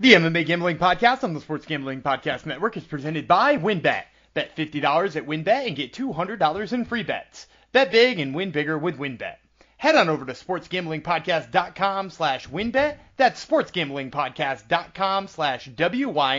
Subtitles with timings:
[0.00, 4.04] The MMA Gambling Podcast on the Sports Gambling Podcast Network is presented by WynnBET.
[4.32, 7.48] Bet $50 at WynnBET and get $200 in free bets.
[7.72, 9.34] Bet big and win bigger with WynnBET.
[9.76, 12.98] Head on over to sportsgamblingpodcast.com slash wynnbet.
[13.16, 16.36] That's sportsgamblingpodcast.com slash W-Y-N-N-B-E-T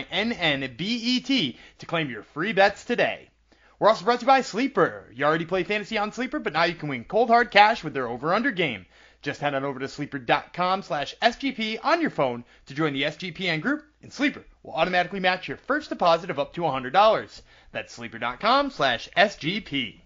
[1.80, 3.28] to claim your free bets today.
[3.78, 5.10] We're also brought to you by Sleeper.
[5.14, 7.92] You already play fantasy on Sleeper, but now you can win cold hard cash with
[7.92, 8.86] their over-under game.
[9.22, 13.60] Just head on over to sleeper.com slash SGP on your phone to join the SGPN
[13.60, 17.42] group, and Sleeper will automatically match your first deposit of up to $100.
[17.72, 20.00] That's sleeper.com slash SGP.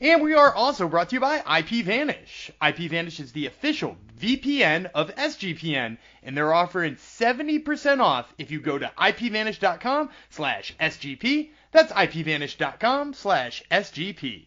[0.00, 2.50] And we are also brought to you by IPVanish.
[2.60, 8.78] IPVanish is the official VPN of SGPN, and they're offering 70% off if you go
[8.78, 11.50] to IPVanish.com slash SGP.
[11.70, 14.46] That's IPVanish.com slash SGP.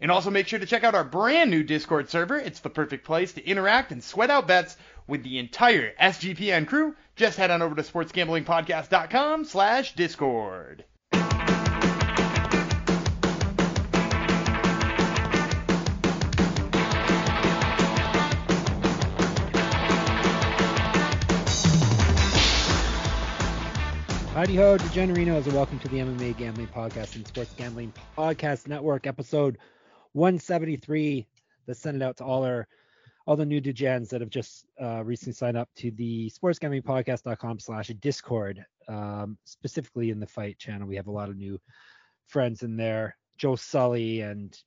[0.00, 2.36] And also make sure to check out our brand new Discord server.
[2.36, 4.76] It's the perfect place to interact and sweat out bets
[5.08, 6.94] with the entire SGPN crew.
[7.16, 10.84] Just head on over to sportsgamblingpodcast.com slash discord.
[24.38, 29.08] Howdy ho, DeGenerinos, and welcome to the MMA Gambling Podcast and Sports Gambling Podcast Network,
[29.08, 29.58] episode
[30.18, 31.26] 173.
[31.66, 32.66] Let's send it out to all our
[33.26, 37.88] all the new degens that have just uh, recently signed up to the sportsgamblingpodcast.com slash
[38.00, 38.64] discord.
[38.88, 41.60] Um, specifically in the fight channel we have a lot of new
[42.26, 43.16] friends in there.
[43.36, 44.58] Joe sully and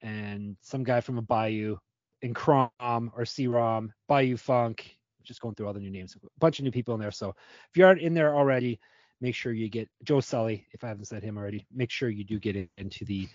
[0.00, 1.76] and some guy from a bayou
[2.22, 6.16] in crom or c-rom bayou funk just going through all the new names.
[6.16, 7.12] A bunch of new people in there.
[7.12, 8.80] So if you aren't in there already
[9.22, 12.24] make sure you get Joe Sully, if I haven't said him already, make sure you
[12.24, 13.28] do get into the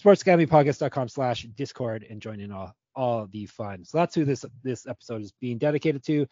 [0.00, 3.84] sportsgamblingpodcast.com slash discord and join in all, all the fun.
[3.84, 6.26] So that's who this this episode is being dedicated to.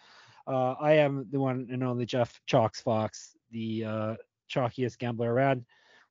[0.46, 4.14] Uh, I am the one and only Jeff Chalks Fox, the uh,
[4.50, 5.64] chalkiest gambler around.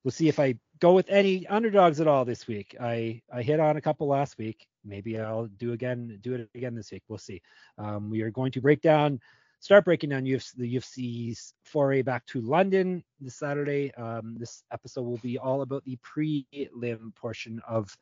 [0.04, 2.76] We'll see if I go with any underdogs at all this week.
[2.80, 4.68] I I hit on a couple last week.
[4.86, 7.04] Maybe I'll do again do it again this week.
[7.08, 7.42] We'll see.
[7.78, 9.20] Um, we are going to break down
[9.60, 13.94] start breaking down UFC, the UFC's foray back to London this Saturday.
[13.96, 17.96] Um, this episode will be all about the pre-lim portion of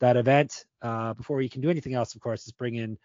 [0.00, 0.64] that event.
[0.82, 2.98] Uh, before we can do anything else, of course, is bring in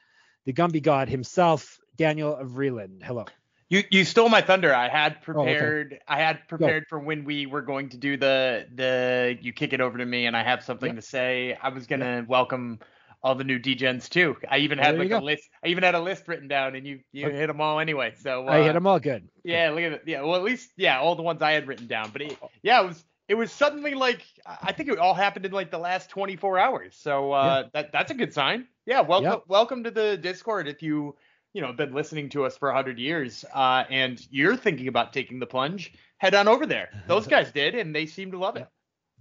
[0.46, 3.04] the Gumby God himself, Daniel of Vreeland.
[3.04, 3.26] Hello.
[3.68, 4.76] You you stole my thunder.
[4.76, 5.94] I had prepared.
[5.94, 6.04] Oh, okay.
[6.08, 6.88] I had prepared Go.
[6.90, 9.40] for when we were going to do the the.
[9.42, 10.96] You kick it over to me, and I have something yep.
[10.98, 11.58] to say.
[11.60, 12.28] I was gonna yep.
[12.28, 12.80] welcome
[13.26, 14.38] all the new DGens too.
[14.52, 15.50] I even had like a list.
[15.64, 17.36] I even had a list written down, and you you okay.
[17.36, 18.14] hit them all anyway.
[18.22, 19.28] So uh, I hit them all good.
[19.44, 20.04] Yeah, look at it.
[20.06, 22.12] Yeah, well at least yeah, all the ones I had written down.
[22.12, 24.22] But it, yeah, it was it was suddenly like
[24.62, 26.96] I think it all happened in like the last 24 hours.
[26.96, 27.70] So uh, yeah.
[27.74, 28.68] that that's a good sign.
[28.86, 29.44] Yeah, welcome yep.
[29.48, 30.68] welcome to the Discord.
[30.68, 31.16] If you
[31.54, 35.40] you know been listening to us for 100 years uh, and you're thinking about taking
[35.40, 36.90] the plunge, head on over there.
[37.08, 38.68] Those guys did, and they seem to love it.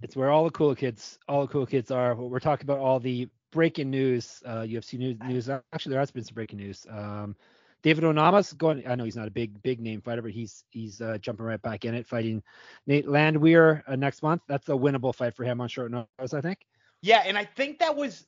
[0.03, 2.13] It's where all the cool kids, all the cool kids are.
[2.13, 5.17] We're talking about all the breaking news, uh, UFC news.
[5.25, 5.49] News.
[5.49, 6.85] Actually, there has been some breaking news.
[6.89, 7.35] Um,
[7.83, 8.87] David Onama's going.
[8.87, 11.61] I know he's not a big big name fighter, but he's he's uh, jumping right
[11.61, 12.41] back in it, fighting
[12.87, 14.41] Nate Landwehr uh, next month.
[14.47, 16.65] That's a winnable fight for him on short notice, I think.
[17.01, 18.25] Yeah, and I think that was,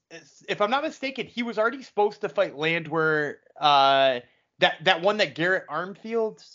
[0.47, 3.37] if I'm not mistaken, he was already supposed to fight Landwehr.
[3.59, 4.19] Uh,
[4.59, 6.45] that that one that Garrett Armfield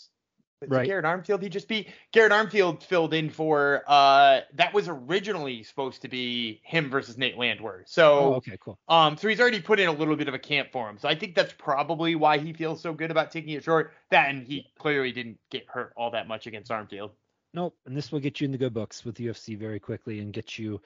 [0.69, 0.85] right.
[0.85, 6.01] Garrett Armfield he just be Garrett Armfield filled in for uh that was originally supposed
[6.01, 7.83] to be him versus Nate Landwehr.
[7.85, 8.77] So oh, okay, cool.
[8.87, 10.97] Um so he's already put in a little bit of a camp for him.
[10.97, 13.93] So I think that's probably why he feels so good about taking it short.
[14.09, 17.11] That and he clearly didn't get hurt all that much against Armfield.
[17.55, 20.33] Nope, and this will get you in the good books with UFC very quickly and
[20.33, 20.81] get you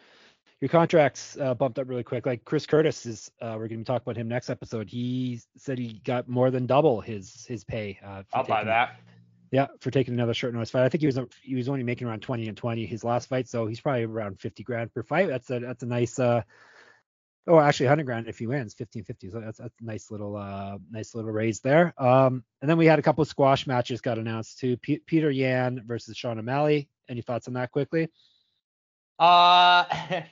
[0.60, 2.26] your contracts uh, bumped up really quick.
[2.26, 4.90] Like Chris Curtis is, uh, we're going to be talking about him next episode.
[4.90, 8.00] He said he got more than double his his pay.
[8.04, 9.00] Uh, I'll taking, buy that.
[9.52, 10.84] Yeah, for taking another short notice fight.
[10.84, 13.48] I think he was he was only making around 20 and 20 his last fight,
[13.48, 15.30] so he's probably around 50 grand per fight.
[15.30, 16.42] That's a that's a nice uh
[17.48, 20.36] oh actually 100 grand if he wins 15 50 so that's, that's a nice little
[20.36, 21.94] uh nice little raise there.
[21.98, 24.76] Um and then we had a couple of squash matches got announced too.
[24.78, 26.90] P- Petr Yan versus Sean O'Malley.
[27.08, 28.10] Any thoughts on that quickly?
[29.18, 29.86] Uh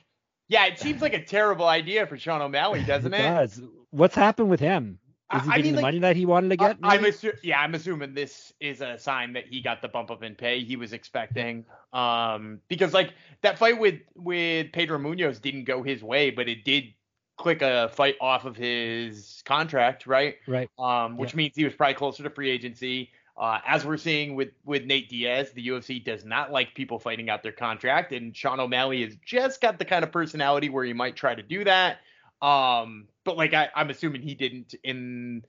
[0.48, 3.22] yeah it seems like a terrible idea for Sean O'Malley doesn't it, it?
[3.22, 3.62] does.
[3.90, 4.98] What's happened with him
[5.34, 6.78] is he I getting mean, the like, money that he wanted to get?
[6.82, 10.22] I'm assu- yeah, I'm assuming this is a sign that he got the bump up
[10.22, 11.64] in pay he was expecting.
[11.92, 13.12] Um, because like
[13.42, 16.94] that fight with with Pedro Munhoz didn't go his way, but it did
[17.36, 20.36] click a fight off of his contract, right?
[20.46, 20.70] Right.
[20.78, 21.38] Um, which yeah.
[21.38, 23.10] means he was probably closer to free agency.
[23.36, 27.28] Uh, as we're seeing with with Nate Diaz, the UFC does not like people fighting
[27.28, 30.92] out their contract, and Sean O'Malley has just got the kind of personality where he
[30.92, 31.98] might try to do that.
[32.42, 35.44] Um, but like I, I'm assuming he didn't, and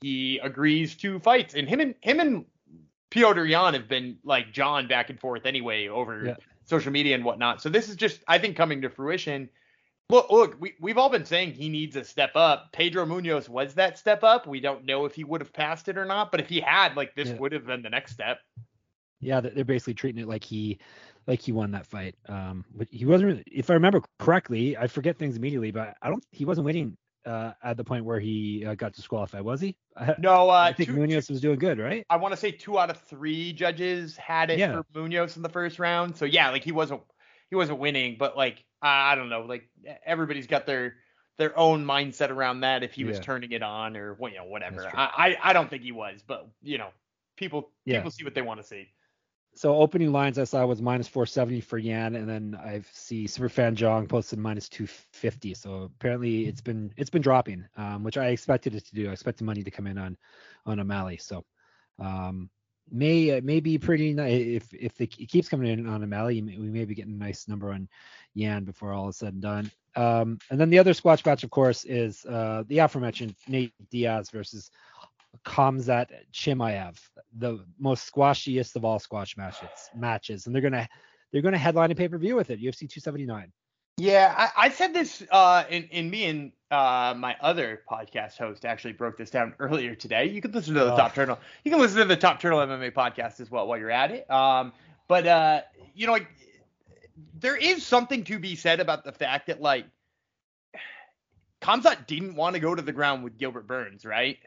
[0.00, 1.54] he agrees to fights.
[1.54, 2.44] And him and him and
[3.10, 6.34] Petr Yan have been like John back and forth anyway over Yeah.
[6.64, 7.60] social media and whatnot.
[7.62, 9.48] So this is just, I think, coming to fruition.
[10.10, 12.72] Look, look, we, we've all been saying he needs a step up.
[12.72, 14.46] Pedro Munhoz was that step up.
[14.46, 16.96] We don't know if he would have passed it or not, but if he had,
[16.96, 17.36] like, this Yeah.
[17.36, 18.40] would have been the next step.
[19.22, 20.78] Yeah, they're basically treating it like he
[21.26, 22.16] like he won that fight.
[22.28, 23.28] Um, but he wasn't.
[23.30, 26.24] really- If I remember correctly, I forget things immediately, but I don't.
[26.32, 29.76] He wasn't winning uh, at the point where he uh, got disqualified, was he?
[29.96, 32.04] I, No, uh, I think two- Munhoz was doing good, right?
[32.10, 34.72] I want to say two out of three judges had it Yeah.
[34.72, 36.16] for Munhoz in the first round.
[36.16, 37.00] So yeah, like he wasn't
[37.48, 39.70] he wasn't winning, but like I don't know, like
[40.04, 40.96] everybody's got their
[41.38, 44.86] their own mindset around that if he was turning it on or you know whatever.
[44.92, 46.88] I, I I don't think he was, but you know
[47.36, 47.98] people Yeah.
[47.98, 48.88] people see what they want to see.
[49.54, 53.74] So opening lines I saw was minus 470 for Yan, and then I see Superfan
[53.74, 55.54] Jong posted minus 250.
[55.54, 59.10] So apparently it's been it's been dropping, um, which I expected it to do.
[59.10, 60.16] I expected money to come in on
[60.64, 61.18] on O'Malley.
[61.18, 61.44] So
[61.98, 62.48] um,
[62.90, 66.40] may may be pretty nice if if it keeps coming in on O'Malley.
[66.40, 67.88] We may be getting a nice number on
[68.34, 69.70] Yan before all is said and done.
[69.94, 74.30] Um, and then the other squash match, of course, is uh, the aforementioned Nate Diaz
[74.30, 74.70] versus
[75.44, 76.98] Khamzat Chimaev,
[77.36, 79.68] the most squashiest of all squash matches.
[79.94, 80.88] Matches, and they're gonna
[81.32, 82.60] they're gonna headline a pay per view with it.
[82.60, 83.52] UFC 279.
[83.98, 88.64] Yeah, I, I said this uh, in in me and uh, my other podcast host
[88.64, 90.26] actually broke this down earlier today.
[90.26, 90.96] You can listen to the Oh.
[90.96, 91.38] Top Turtle.
[91.64, 94.30] You can listen to the Top Turtle MMA podcast as well while you're at it.
[94.30, 94.72] Um,
[95.08, 95.60] but uh,
[95.94, 96.28] you know, like
[97.38, 99.84] there is something to be said about the fact that like
[101.62, 104.38] Khamzat didn't want to go to the ground with Gilbert Burns, right?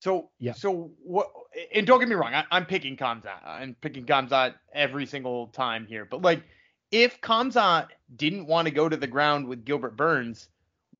[0.00, 0.52] So Yeah.
[0.52, 1.30] so what?
[1.74, 3.44] And don't get me wrong, I, I'm picking Khamzat.
[3.44, 6.42] I'm picking Khamzat every single time here, but like
[6.90, 10.48] if Khamzat didn't want to go to the ground with Gilbert Burns,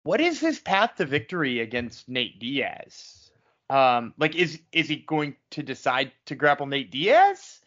[0.03, 3.31] what is his path to victory against Nate Diaz?
[3.71, 7.61] Um, like is is he going to decide to grapple Nate Diaz?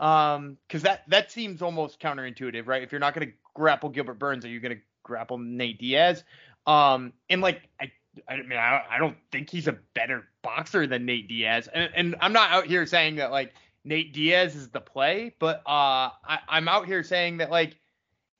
[0.00, 2.82] Um, because that that seems almost counterintuitive, right?
[2.82, 6.22] If you're not going to grapple Gilbert Burns, are you going to grapple Nate Diaz?
[6.66, 7.90] Um, and like I.
[8.28, 12.16] I mean, I, I don't think he's a better boxer than Nate Diaz, and, and
[12.20, 13.52] I'm not out here saying that like
[13.84, 17.76] Nate Diaz is the play, but uh, I, I'm out here saying that like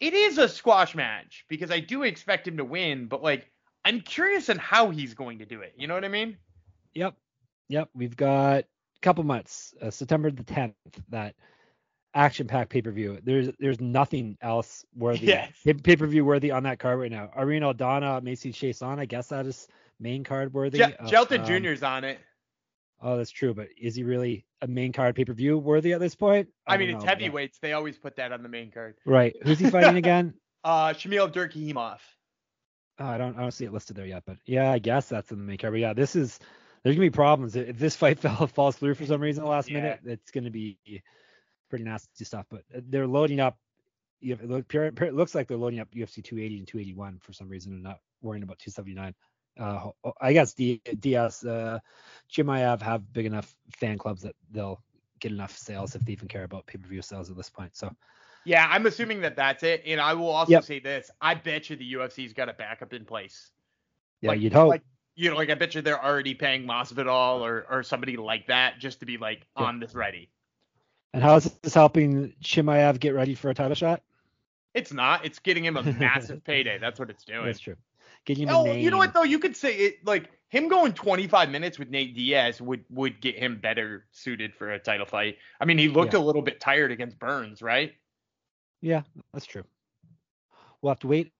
[0.00, 3.50] it is a squash match because I do expect him to win, but like
[3.84, 5.74] I'm curious on how he's going to do it.
[5.76, 6.36] You know what I mean?
[6.94, 7.14] Yep,
[7.68, 7.88] yep.
[7.94, 10.74] We've got a couple months, uh, September the 10th,
[11.08, 11.34] that
[12.14, 13.18] action-packed pay-per-view.
[13.22, 15.52] There's there's nothing else worthy, Yes.
[15.64, 17.30] pay- per view worthy on that card right now.
[17.36, 18.98] Irene Aldana, Macy Chiasson.
[18.98, 19.68] I guess that is
[20.00, 20.78] main card worthy.
[20.78, 22.18] Je- Uh, Shelton um, Jr.'s on it.
[23.00, 26.48] Oh, that's true, but is he really a main card pay-per-view worthy at this point?
[26.66, 27.58] I, don't mean, it's know, but- heavyweights.
[27.60, 28.96] They always put that on the main card.
[29.06, 29.36] Right.
[29.42, 30.34] Who's he fighting again?
[30.64, 31.98] Uh, Shamil Abdurakhimov.
[33.00, 35.30] Oh, I don't I don't see it listed there yet, but yeah, I guess that's
[35.30, 35.72] in the main card.
[35.74, 36.40] But yeah, this is
[36.82, 39.70] there's gonna be problems if this fight fell, falls through for some reason the last
[39.70, 39.76] Yeah.
[39.80, 40.00] minute.
[40.04, 40.78] It's gonna be
[41.68, 42.46] pretty nasty stuff.
[42.50, 43.58] But uh, they're loading up.
[44.20, 47.32] It, look, pure- pure- it looks like they're loading up UFC 280 and 281 for
[47.32, 49.14] some reason and not worrying about 279.
[49.60, 51.78] Uh, I guess Diaz, uh,
[52.30, 54.82] Chimaev have big enough fan clubs that they'll
[55.20, 57.76] get enough sales if they even care about pay-per-view sales at this point.
[57.76, 57.94] So
[58.44, 59.82] Yeah, I'm assuming that that's it.
[59.86, 60.64] And I will also Yep.
[60.64, 63.50] say this: I bet you the UFC's got a backup in place.
[64.20, 64.68] yeah, Like- you'd hope.
[64.68, 64.82] Like,
[65.16, 68.78] you know, like I bet you they're already paying Masvidal or or somebody like that
[68.78, 69.64] just to be like Yeah.
[69.64, 70.30] on this ready.
[71.14, 74.02] And how is this helping Chimaev get ready for a title shot?
[74.74, 75.24] It's not.
[75.24, 76.78] It's getting him a massive payday.
[76.78, 77.46] That's what it's doing.
[77.46, 77.76] That's true.
[78.24, 78.80] Getting him Oh, a name.
[78.80, 79.22] you know what though?
[79.22, 83.36] You could say it like him going 25 minutes with Nate Diaz would would get
[83.36, 85.38] him better suited for a title fight.
[85.60, 86.20] I mean, he looked Yeah.
[86.20, 87.92] a little bit tired against Burns, right?
[88.80, 89.64] Yeah, that's true.
[90.80, 91.32] We'll have to wait.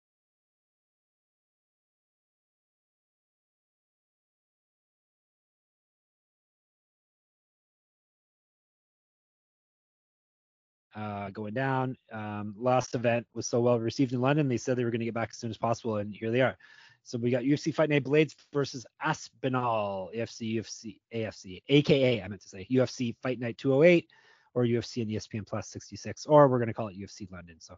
[10.98, 11.96] Uh, going down.
[12.10, 14.48] Um, last event was so well received in London.
[14.48, 16.40] They said they were going to get back as soon as possible, and here they
[16.40, 16.56] are.
[17.04, 22.42] So we got UFC Fight Night Blaydes versus Aspinall, AFC, UFC, AFC, AKA, I meant
[22.42, 24.08] to say UFC Fight Night 208
[24.54, 27.60] or UFC and ESPN Plus 66, or we're going to call it UFC London.
[27.60, 27.76] So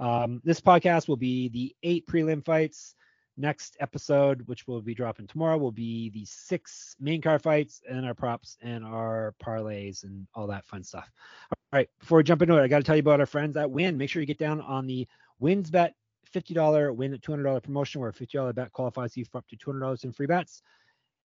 [0.00, 2.96] um, this podcast will be the eight prelim fights.
[3.38, 8.06] Next episode, which will be dropping tomorrow, will be the six main car fights and
[8.06, 11.10] our props and our parlays and all that fun stuff.
[11.50, 13.56] All right, before we jump into it, I got to tell you about our friends
[13.56, 13.98] at Win.
[13.98, 15.06] Make sure you get down on the
[15.38, 15.94] Wins Bet
[16.32, 20.04] $50 win at $200 promotion where a $50 bet qualifies you for up to $200
[20.04, 20.62] in free bets.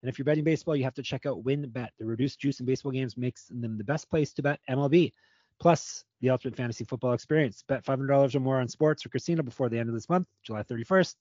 [0.01, 1.89] And if you're betting baseball, you have to check out WynnBET.
[1.97, 5.13] The reduced juice in baseball games makes them the best place to bet MLB.
[5.59, 7.63] Plus, the ultimate fantasy football experience.
[7.67, 10.63] Bet $500 or more on sports or casino before the end of this month, July
[10.63, 11.15] 31st.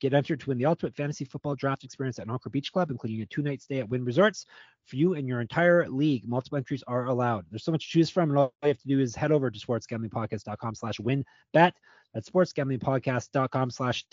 [0.00, 3.20] Get entered to win the ultimate fantasy football draft experience at Encore Beach Club, including
[3.22, 4.46] a two-night stay at Wynn Resorts
[4.84, 6.28] for you and your entire league.
[6.28, 7.46] Multiple entries are allowed.
[7.50, 9.50] There's so much to choose from, and all you have to do is head over
[9.50, 11.74] to sportsgamblingpodcast.com slash win bet.
[12.14, 14.04] That's sportsgamblingpodcast.com slash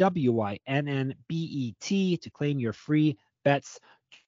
[2.18, 3.80] to claim your free bets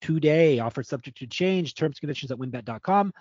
[0.01, 0.59] today.
[0.59, 1.75] Offer subject to change.
[1.75, 3.13] Terms and conditions at wynnbet.com.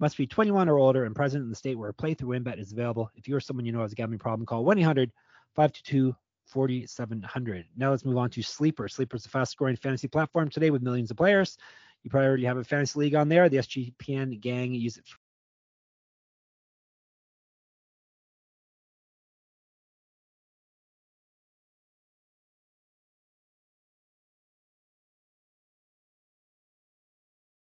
[0.00, 2.72] Must be 21 or older and present in the state where a playthrough WynnBET is
[2.72, 3.10] available.
[3.14, 6.16] If you or someone you know has a gambling problem, call 1-800-522
[6.52, 7.66] 4700.
[7.76, 8.86] Now let's move on to Sleeper.
[8.88, 11.56] Sleeper is the fastest growing fantasy platform today with millions of players.
[12.02, 13.48] You probably already have a fantasy league on there.
[13.48, 15.16] The SGPN gang use it for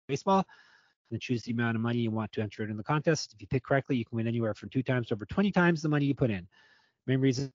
[0.08, 0.46] baseball
[1.12, 3.34] and choose the amount of money you want to enter it in the contest.
[3.34, 5.82] If you pick correctly, you can win anywhere from two times to over 20 times
[5.82, 6.48] the money you put in.
[7.08, 7.54] Main reason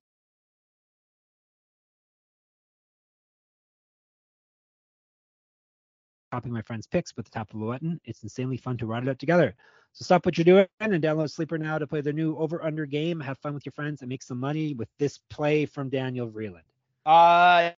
[6.30, 8.00] copying my friend's picks with the tap of a button.
[8.04, 9.54] It's insanely fun to ride it out together.
[9.92, 12.86] So stop what you're doing and download Sleeper now to play their new over under
[12.86, 13.20] game.
[13.20, 16.62] Have fun with your friends and make some money with this play from Daniel Vreeland.
[17.04, 17.72] Uh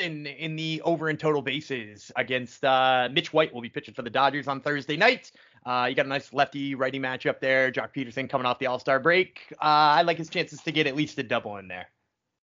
[0.00, 4.02] in in the over and total bases against uh, Mitch White will be pitching for
[4.02, 5.30] the Dodgers on Thursday night.
[5.66, 7.70] Uh, you got a nice lefty righty matchup there.
[7.70, 9.40] Joc Pederson coming off the All Star break.
[9.52, 11.88] Uh, I like his chances to get at least a double in there.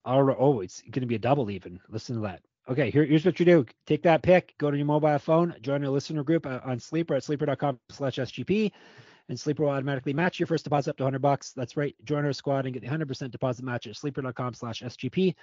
[0.04, 0.37] All right.
[0.38, 1.80] Oh, it's going to be a double even.
[1.88, 2.42] Listen to that.
[2.69, 3.65] Okay, here, here's what you do.
[3.87, 7.15] Take that pick, go to your mobile phone, join a listener group uh, on Sleeper
[7.15, 8.71] at sleeper.com slash SGP,
[9.31, 11.53] and Sleeper will automatically match your first deposit up to 100 bucks.
[11.53, 11.97] That's right.
[12.05, 15.35] Join our squad and get the 100% deposit match at sleeper.com slash SGP.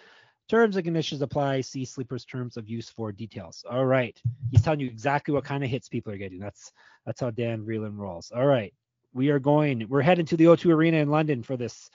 [0.48, 1.62] Terms and conditions apply.
[1.62, 3.65] See Sleeper's terms of use for details.
[3.67, 4.20] All right.
[4.51, 6.38] He's telling you exactly what kind of hits people are getting.
[6.38, 6.72] That's
[7.08, 8.32] that's how Dan Vreeland rolls.
[8.36, 8.72] All right.
[9.13, 9.88] We are going.
[9.89, 11.89] We're heading to the O2 Arena in London for this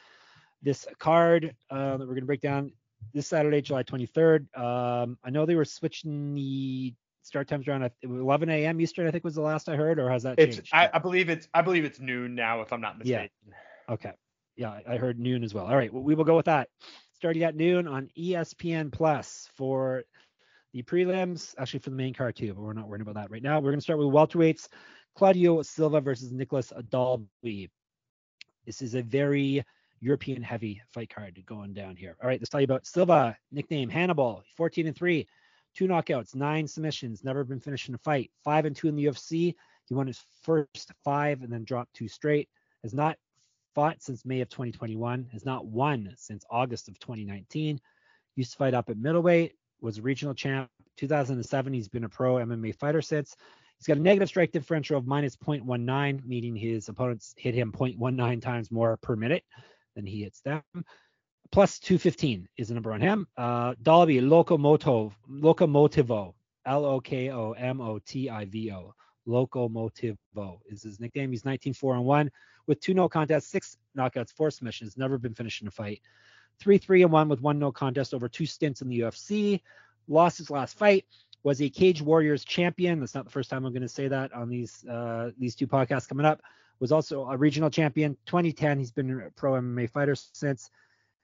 [0.62, 2.72] this card uh, that we're going to break down
[3.12, 4.56] this Saturday, July 23rd.
[4.58, 8.80] Um, I know they were switching the start times around at 11 a.m.
[8.80, 9.06] Eastern.
[9.06, 10.70] I think was the last I heard, or has that it's, changed?
[10.72, 13.30] I, I believe it's I believe it's noon now, if I'm not mistaken.
[13.46, 13.94] Yeah.
[13.94, 14.12] Okay.
[14.56, 15.66] Yeah, I heard noon as well.
[15.66, 16.68] All right, well, we will go with that.
[17.14, 20.04] Starting at noon on ESPN Plus for
[20.72, 23.42] the prelims, actually for the main card too, but we're not worrying about that right
[23.42, 23.58] now.
[23.58, 24.68] We're going to start with welterweights.
[25.16, 27.70] Claudio Silva versus Nicolas Dalby.
[28.66, 29.64] This is a very
[30.00, 32.16] European heavy fight card going down here.
[32.22, 35.26] All right, let's tell you about Silva, nickname Hannibal, 14 and 3,
[35.74, 39.04] two knockouts, nine submissions, never been finished in a fight, five and two in the
[39.04, 39.54] UFC.
[39.86, 42.48] He won his first five and then dropped two straight.
[42.82, 43.18] Has not
[43.74, 47.78] fought since May of 2021, has not won since August of 2019.
[48.36, 50.70] Used to fight up at middleweight, was a regional champ.
[50.96, 53.36] 2007, he's been a pro MMA fighter since.
[53.78, 58.42] He's got a negative strike differential of minus 0.19, meaning his opponents hit him 0.19
[58.42, 59.44] times more per minute
[59.94, 60.62] than he hits them.
[61.52, 63.26] Plus 215 is the number on him.
[63.36, 68.94] Uh, Dalby Locomotive, Locomotivo, L O K O M O T I V O.
[69.26, 71.30] Locomotivo is his nickname.
[71.30, 72.30] He's 19 4 and 1
[72.66, 76.00] with two no contests, six knockouts, four submissions, never been finished in a fight.
[76.60, 79.60] 3 3 and 1 with one no contest over two stints in the UFC.
[80.08, 81.04] Lost his last fight.
[81.42, 83.00] Was a Cage Warriors champion.
[83.00, 85.66] That's not the first time I'm going to say that on these uh, these two
[85.66, 86.42] podcasts coming up.
[86.80, 88.16] Was also a regional champion.
[88.26, 90.70] 2010, he's been a pro MMA fighter since.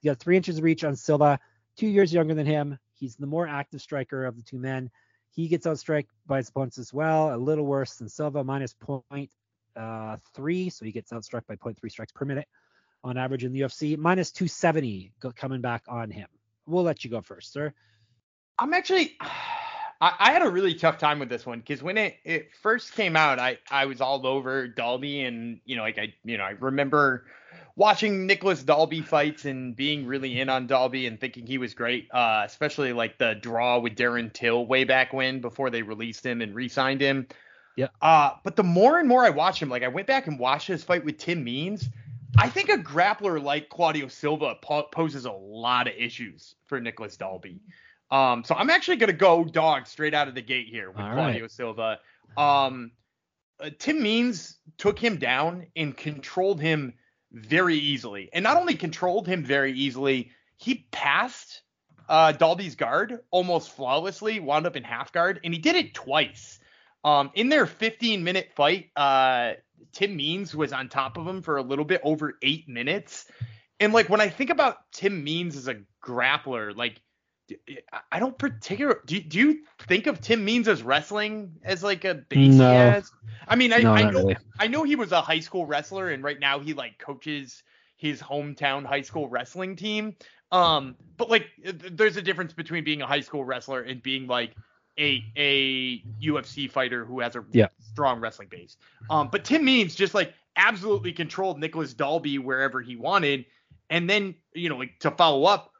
[0.00, 1.38] He got three inches of reach on Silva.
[1.76, 2.78] Two years younger than him.
[2.94, 4.90] He's the more active striker of the two men.
[5.30, 9.30] He gets outstriked by his opponents as well, a little worse than Silva, minus point
[9.76, 12.48] uh, three, so he gets outstruck by 0.3 strikes per minute
[13.04, 13.96] on average in the UFC.
[13.96, 16.28] Minus 270 coming back on him.
[16.66, 17.72] We'll let you go first, sir.
[18.58, 19.16] I'm actually,
[20.00, 22.94] I, I had a really tough time with this one because when it, it first
[22.94, 26.44] came out, I, I was all over Dalby and you know like I you know
[26.44, 27.26] I remember
[27.76, 32.08] watching Nicolas Dalby fights and being really in on Dalby and thinking he was great,
[32.12, 36.40] uh, especially like the draw with Darren Till way back when before they released him
[36.40, 37.26] and re-signed him.
[37.76, 37.88] Yeah.
[38.00, 40.66] Uh, but the more and more I watch him, like I went back and watched
[40.66, 41.88] his fight with Tim Means.
[42.38, 47.16] I think a grappler like Claudio Silva po- poses a lot of issues for Nicolas
[47.16, 47.60] Dalby.
[48.10, 51.12] Um, so I'm actually gonna go dog straight out of the gate here with All
[51.12, 51.50] Claudio right.
[51.50, 51.98] Silva.
[52.36, 52.92] Um,
[53.58, 56.94] uh, Tim Means took him down and controlled him
[57.32, 61.62] very easily, and not only controlled him very easily, he passed
[62.08, 66.58] uh, Dalby's guard almost flawlessly, wound up in half guard, and he did it twice.
[67.04, 69.52] Um, in their 15 minute fight, uh,
[69.92, 73.26] Tim Means was on top of him for a little bit over eight minutes.
[73.80, 77.00] And like when I think about Tim Means as a grappler, like
[78.12, 79.00] I- don't particular.
[79.06, 83.02] Do, do you think of Tim Means as wrestling as like a base No.
[83.48, 84.36] I mean, I, No, I know really.
[84.58, 87.62] I know he was a high school wrestler, and right now he like coaches
[87.96, 90.16] his hometown high school wrestling team.
[90.52, 94.54] Um, but like, there's a difference between being a high school wrestler and being like
[94.98, 97.68] a a UFC fighter who has a yeah.
[97.80, 98.76] strong wrestling base.
[99.10, 103.46] Um, but Tim Means just like absolutely controlled Nicolas Dalby wherever he wanted,
[103.90, 105.72] and then you know like to follow up,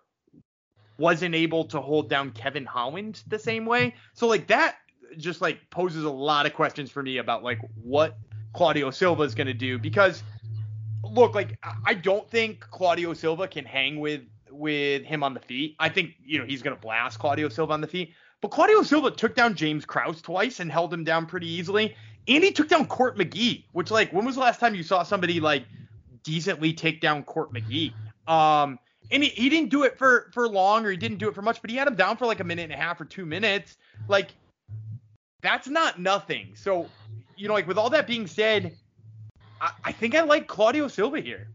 [0.99, 3.95] wasn't able to hold down Kevin Holland the same way.
[4.15, 4.77] So like that
[5.17, 8.17] just like poses a lot of questions for me about like what
[8.55, 10.23] Claudio Silva is going to do because
[11.03, 15.77] look like I don't think Claudio Silva can hang with with him on the feet.
[15.79, 18.15] I think you know he's going to blast Claudio Silva on the feet.
[18.41, 21.95] But Claudio Silva took down James Krause twice and held him down pretty easily.
[22.29, 25.03] And he took down Court McGee, which like when was the last time you saw
[25.03, 25.65] somebody like
[26.23, 27.93] decently take down Court McGee?
[28.27, 28.79] Um
[29.11, 31.43] and he, he didn't do it for for long or he didn't do it for
[31.43, 33.27] much, but he had him down for like a minute and a half or two
[33.27, 33.77] minutes.
[34.09, 34.31] Like
[35.43, 36.55] that's not nothing.
[36.55, 36.89] So,
[37.37, 38.77] you know, like with all that being said,
[39.61, 41.49] I, I think I like Claudio Silva here.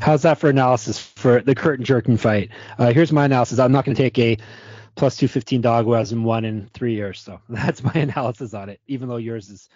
[0.00, 2.50] How's that for analysis for the curtain jerking fight?
[2.78, 3.58] Uh, here's my analysis.
[3.58, 4.38] I'm not going to take a
[4.94, 7.20] plus 215 dog who hasn't won in three years.
[7.20, 9.68] So that's my analysis on it, even though yours is.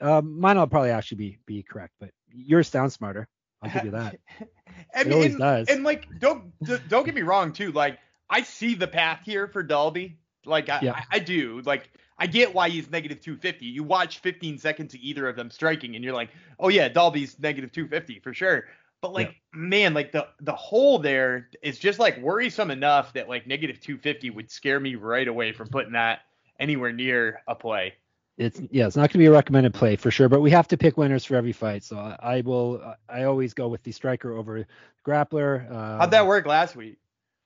[0.00, 3.26] Uh, mine will probably actually be be correct, but yours sounds smarter.
[3.64, 4.18] I'll give you that.
[4.94, 5.68] I mean, it always and, does.
[5.68, 6.52] And like, don't
[6.88, 7.72] don't get me wrong too.
[7.72, 7.98] Like,
[8.30, 10.18] I see the path here for Dalby.
[10.44, 10.92] Like, I, yeah.
[10.92, 11.62] I, I do.
[11.64, 13.66] Like, I get why he's negative 250.
[13.66, 17.38] You watch 15 seconds of either of them striking, and you're like, oh yeah, Dalby's
[17.38, 18.66] negative 250 for sure.
[19.00, 19.60] But like, yeah.
[19.60, 24.30] man, like the the hole there is just like worrisome enough that like negative 250
[24.30, 26.20] would scare me right away from putting that
[26.58, 27.94] anywhere near a play.
[28.36, 30.66] It's yeah, it's not going to be a recommended play for sure, but we have
[30.68, 31.84] to pick winners for every fight.
[31.84, 32.94] So I, I will.
[33.08, 34.66] I always go with the striker over
[35.06, 35.70] grappler.
[35.70, 36.98] Um, How'd that work last week?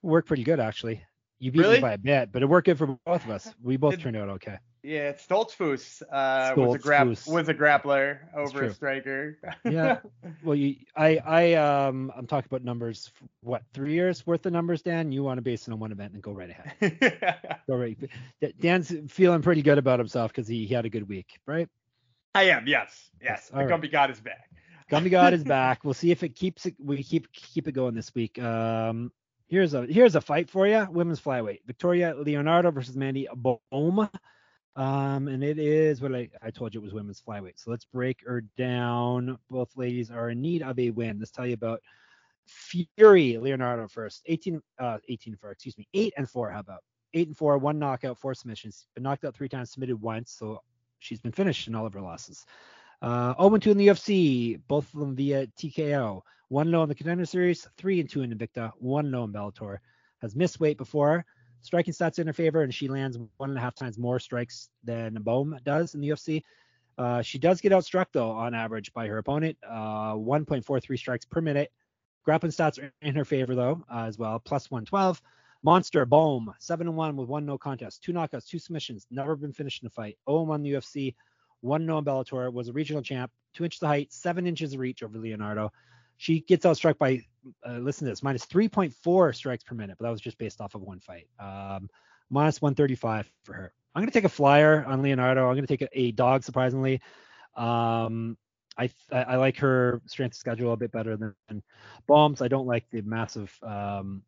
[0.03, 1.03] Worked pretty good actually.
[1.41, 1.77] You beat really?
[1.77, 3.53] me by a bit, but it worked good for both of us.
[3.63, 4.59] We both turned out okay.
[4.83, 9.39] Yeah, Stoltzfus uh, was a grap was a grappler over a striker.
[9.65, 9.99] yeah.
[10.43, 13.11] Well, you, I, I, um, I'm talking about numbers.
[13.43, 15.11] What three years worth of numbers, Dan?
[15.11, 17.61] You want to base it on one event and go right ahead.
[17.69, 17.99] go right.
[18.61, 21.69] Dan's feeling pretty good about himself because he, he had a good week, right?
[22.35, 22.67] I am.
[22.69, 23.11] Yes.
[23.21, 23.31] Yes.
[23.31, 23.49] yes.
[23.49, 23.69] The right.
[23.69, 24.49] Gumby God is back.
[24.91, 25.85] Gumby God is back.
[25.85, 26.77] We'll see if it keeps it.
[26.79, 28.39] We keep keep it going this week.
[28.39, 29.11] Um,
[29.49, 30.87] here's a here's a fight for you.
[30.91, 31.61] Women's flyweight.
[31.67, 34.09] Victoria Leonardo versus Mandy Bohm.
[34.79, 37.55] Um, and it is what I, I told you it was women's flyweight.
[37.57, 39.37] So let's break her down.
[39.51, 41.19] Both ladies are in need of a win.
[41.19, 41.81] Let's tell you about
[42.47, 44.23] Fury Leonardo first.
[44.27, 46.53] 18, uh, 18 for, excuse me, eight and four.
[46.53, 48.87] How about eight and four, one knockout, four submissions.
[48.95, 50.31] Been knocked out three times, submitted once.
[50.39, 50.63] So
[51.01, 52.47] she's been finished in all of her losses.
[53.03, 56.23] Uh, 0 2 in the UFC, both of them via TKO.
[56.51, 59.79] 1 0 in the Contender Series, 3 and 2 in Invicta, 1 0 in Bellator.
[60.23, 61.25] Has missed weight before
[61.63, 64.71] striking stats in her favor, and she lands one and a half times more strikes
[64.85, 66.43] than Bohm does in the UFC.
[66.97, 71.41] Uh, she does get outstruck though on average by her opponent, uh, 1.43 strikes per
[71.41, 71.71] minute.
[72.25, 75.23] Grappling stats are in her favor though uh, as well, plus 112.
[75.65, 79.83] Monster Bohm, 7 1 with one no contest, two knockouts, two submissions, never been finished
[79.83, 80.17] in a fight.
[80.29, 81.15] 0 on the UFC,
[81.61, 84.81] one no in Bellator, was a regional champ, two inches of height, seven inches of
[84.81, 85.73] reach over Leonardo.
[86.17, 87.23] She gets outstruck by,
[87.67, 90.75] uh, listen to this, minus 3.4 strikes per minute, but that was just based off
[90.75, 91.27] of one fight.
[91.39, 91.89] Um,
[92.31, 93.73] minus 135 for her.
[93.95, 95.49] I'm going to take a flyer on Leonardo.
[95.49, 97.01] I'm going to take a, a dog, surprisingly.
[97.57, 98.37] Um,
[98.79, 101.63] I, I like her strength schedule a bit better than, than
[102.09, 102.41] Bohm's.
[102.41, 104.23] I don't like the massive um,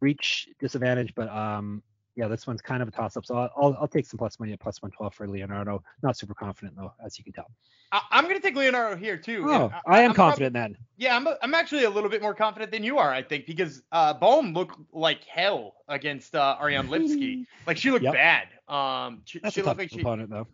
[0.00, 1.82] reach disadvantage, but um,
[2.18, 3.24] yeah, this one's kind of a toss up.
[3.24, 5.84] So I'll, I'll take some plus money at plus 112 for Leonardo.
[6.02, 7.48] Not super confident though, as you can tell.
[7.92, 9.44] I, am going to take Leonardo here too.
[9.48, 10.76] Oh, I, I am I'm confident then.
[10.96, 13.82] Yeah, I'm, I'm actually a little bit more confident than you are, I think, because
[13.92, 17.46] uh, Bohm looked like hell against uh, Ariane Lipski.
[17.68, 18.14] like she looked yep.
[18.14, 18.48] bad.
[18.68, 20.48] Um, she, That's she a tough like opponent she, though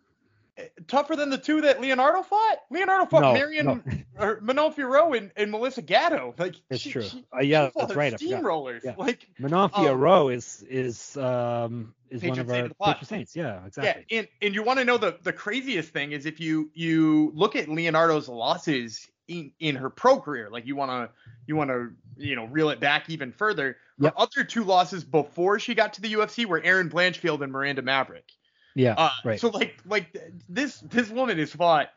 [0.87, 2.57] tougher than the two that Leonardo fought.
[2.69, 3.81] Leonardo fought no, Marion no.
[4.19, 6.33] or Manon Fiorot and, and Melissa Gatto.
[6.37, 7.03] Like it's true.
[7.03, 8.13] She, uh, yeah, that's right.
[8.13, 8.83] Steamrollers.
[8.83, 8.95] Yeah.
[8.97, 13.35] Like Manon Fiorot um, is is um is one of our patron saints.
[13.35, 14.05] Yeah, exactly.
[14.09, 17.31] Yeah, and and you want to know the the craziest thing is if you you
[17.35, 21.09] look at Leonardo's losses in, in her pro career, like you want to
[21.47, 23.77] you want to you know reel it back even further.
[23.99, 24.13] Her yep.
[24.17, 28.29] other two losses before she got to the UFC were Erin Blanchfield and Miranda Maverick.
[28.75, 28.93] Yeah.
[28.97, 29.39] Uh, right.
[29.39, 30.15] So like like
[30.47, 31.89] this this woman has fought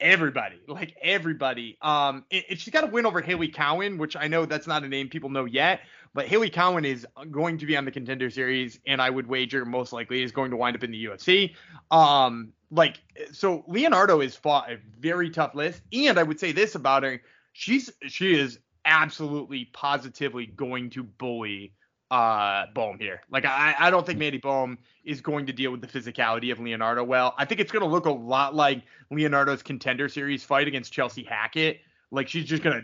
[0.00, 1.78] everybody, like everybody.
[1.80, 4.88] Um, and, she's got a win over Hailey Cowan, which I know that's not a
[4.88, 5.80] name people know yet,
[6.14, 9.64] but Hailey Cowan is going to be on the contender series, and I would wager
[9.64, 11.54] most likely is going to wind up in the UFC.
[11.90, 13.00] Um, like
[13.32, 17.22] so, Leonardo has fought a very tough list, and I would say this about her:
[17.52, 21.72] she's she is absolutely positively going to bully
[22.12, 23.22] uh, Bohm here.
[23.30, 26.60] Like I, I don't think Mandy Bohm is going to deal with the physicality of
[26.60, 27.34] Leonardo well.
[27.38, 31.24] I think it's going to look a lot like Leonardo's contender series fight against Chelsea
[31.24, 31.80] Hackett,
[32.12, 32.82] like she's just gonna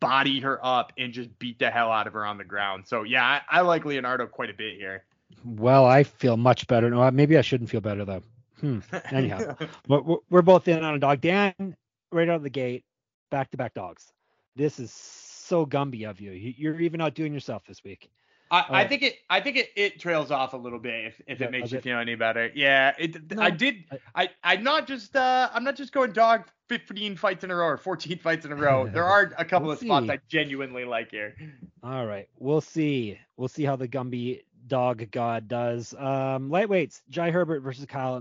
[0.00, 2.84] body her up and just beat the hell out of her on the ground.
[2.88, 5.04] So yeah, I, I like Leonardo quite a bit here.
[5.44, 6.90] Well, I feel much better.
[6.90, 8.22] No, maybe I shouldn't feel better though.
[8.60, 8.78] Hmm.
[9.10, 9.56] Anyhow,
[9.88, 11.20] we're, we're both in on a dog.
[11.20, 11.76] Dan,
[12.10, 12.84] right out of the gate,
[13.30, 14.10] back to back dogs.
[14.56, 16.32] This is so Gumby of you.
[16.32, 18.10] You're even outdoing yourself this week.
[18.50, 19.18] I, I, think it.
[19.28, 21.80] I think it, it trails off a little bit if, if yeah, it makes you
[21.80, 22.50] feel any better.
[22.54, 23.32] Yeah, it.
[23.32, 23.84] No, I did.
[24.14, 25.14] I, I'm not just.
[25.14, 28.52] Uh, I'm not just going dog 15 fights in a row or 14 fights in
[28.52, 28.88] a row.
[28.92, 29.86] There are a couple we'll of see.
[29.86, 31.36] spots I genuinely like here.
[31.84, 33.18] All right, we'll see.
[33.36, 35.94] We'll see how the Gumby dog god does.
[35.94, 37.02] Um, lightweights.
[37.08, 38.20] Jai Herbert versus Kyle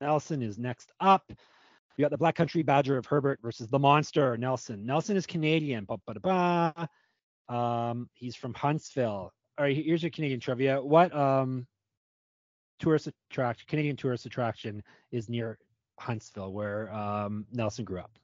[0.00, 1.30] Nelson is next up.
[1.96, 4.86] We got the Black Country Badger of Herbert versus the Monster Nelson.
[4.86, 5.84] Nelson is Canadian.
[5.84, 6.88] Ba-ba-da-ba.
[7.52, 10.80] Um, he's from Huntsville all right, here's your Canadian trivia.
[10.80, 11.66] What um
[12.78, 15.58] tourist attraction, Canadian tourist attraction is near
[15.98, 18.18] Huntsville, where um Nelson grew up?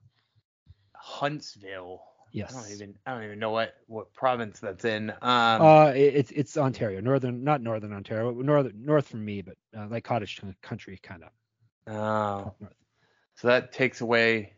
[0.95, 2.03] Huntsville.
[2.33, 2.55] Yes.
[2.55, 5.11] I don't even I don't even know what what province that's in.
[5.11, 9.87] Um, uh, it's it's Ontario, northern, not northern Ontario, northern north from me, but uh,
[9.89, 11.93] like cottage country kind of.
[11.95, 12.55] Oh.
[13.37, 14.54] So that takes away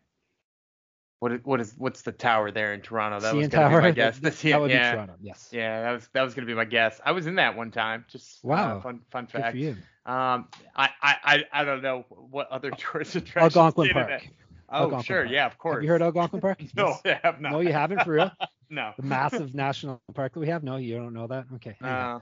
[1.20, 3.20] what is, what is what's the tower there in Toronto?
[3.20, 3.80] That CN was gonna Tower.
[3.80, 4.18] be my guess.
[4.20, 4.90] The CN, that would yeah.
[4.90, 5.14] be Toronto.
[5.20, 5.48] Yes.
[5.52, 7.00] Yeah, that was that was gonna be my guess.
[7.04, 8.04] I was in that one time.
[8.08, 8.78] Just uh, wow.
[8.78, 9.44] Uh, fun fun fact.
[9.44, 9.76] Good for you.
[10.04, 13.56] Um, I, I I don't know what other tourist attractions.
[13.56, 14.28] Algonquin Park.
[14.68, 15.30] Oh Algonquin sure, Park.
[15.32, 15.76] yeah, of course.
[15.76, 16.60] Have you heard of Algonquin Park?
[16.76, 17.18] no, yes.
[17.22, 17.52] I have not.
[17.52, 18.30] No, you haven't for real.
[18.68, 18.92] no.
[18.96, 20.62] The massive national park that we have.
[20.62, 21.46] No, you don't know that.
[21.54, 21.76] Okay.
[21.80, 22.20] Uh,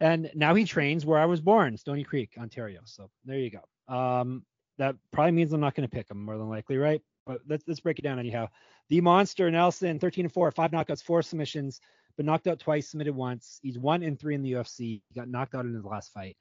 [0.00, 2.80] and now he trains where I was born, Stoney Creek, Ontario.
[2.84, 3.94] So there you go.
[3.94, 4.44] Um,
[4.78, 7.00] that probably means I'm not going to pick him more than likely, right?
[7.26, 8.48] But let's let's break it down anyhow.
[8.88, 11.80] The monster Nelson, 13 and 4, five knockouts, four submissions,
[12.16, 13.58] but knocked out twice, submitted once.
[13.62, 14.78] He's one and three in the UFC.
[14.78, 16.36] He got knocked out in his last fight.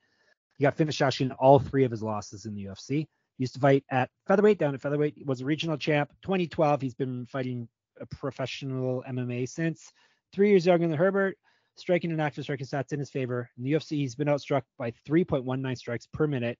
[0.58, 2.90] He got finished actually in all three of his losses in the UFC.
[2.90, 3.08] He
[3.40, 5.16] used to fight at featherweight, down at featherweight.
[5.18, 6.12] He was a regional champ.
[6.22, 7.68] 2012, he's been fighting
[8.00, 9.92] a professional MMA since.
[10.32, 11.38] Three years younger than Herbert,
[11.76, 13.50] striking and active striking stats in his favor.
[13.58, 16.58] In the UFC, he's been outstruck by 3.19 strikes per minute.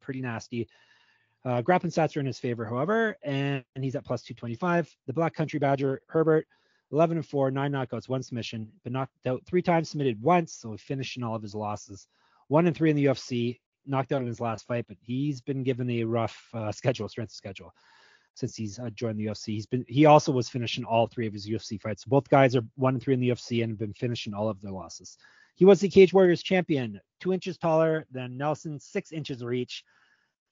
[0.00, 0.68] Pretty nasty.
[1.44, 4.94] Uh, grappling stats are in his favor, however, and, and he's at plus 225.
[5.06, 6.46] The Black Country Badger, Herbert,
[6.92, 10.76] 11 and 4, nine knockouts, one submission, but knocked out three times, submitted once, so
[10.88, 12.06] in all of his losses.
[12.48, 15.62] One and three in the UFC, knocked out in his last fight, but he's been
[15.62, 17.72] given a rough uh, schedule, strength schedule,
[18.34, 19.46] since he's uh, joined the UFC.
[19.46, 22.04] He's been he also was finishing all three of his UFC fights.
[22.04, 24.60] Both guys are one and three in the UFC and have been finishing all of
[24.60, 25.16] their losses.
[25.54, 29.84] He was the Cage Warriors champion, two inches taller than Nelson, six inches reach.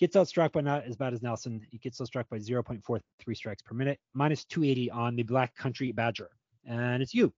[0.00, 1.60] Gets out struck, but not as bad as Nelson.
[1.70, 3.02] He gets out struck by 0.43
[3.36, 6.30] strikes per minute, minus 280 on the Black Country Badger.
[6.66, 7.34] And it's you.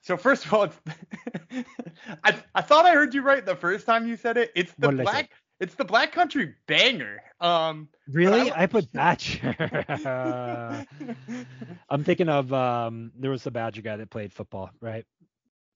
[0.00, 0.68] So first of all,
[2.24, 4.50] I, I thought I heard you right the first time you said it.
[4.54, 7.20] It's the black it's the Black Country Banger.
[7.40, 8.50] Um Really?
[8.50, 9.84] I, I, put Badger.
[11.90, 15.04] I'm thinking of um there was a Badger guy that played football, right?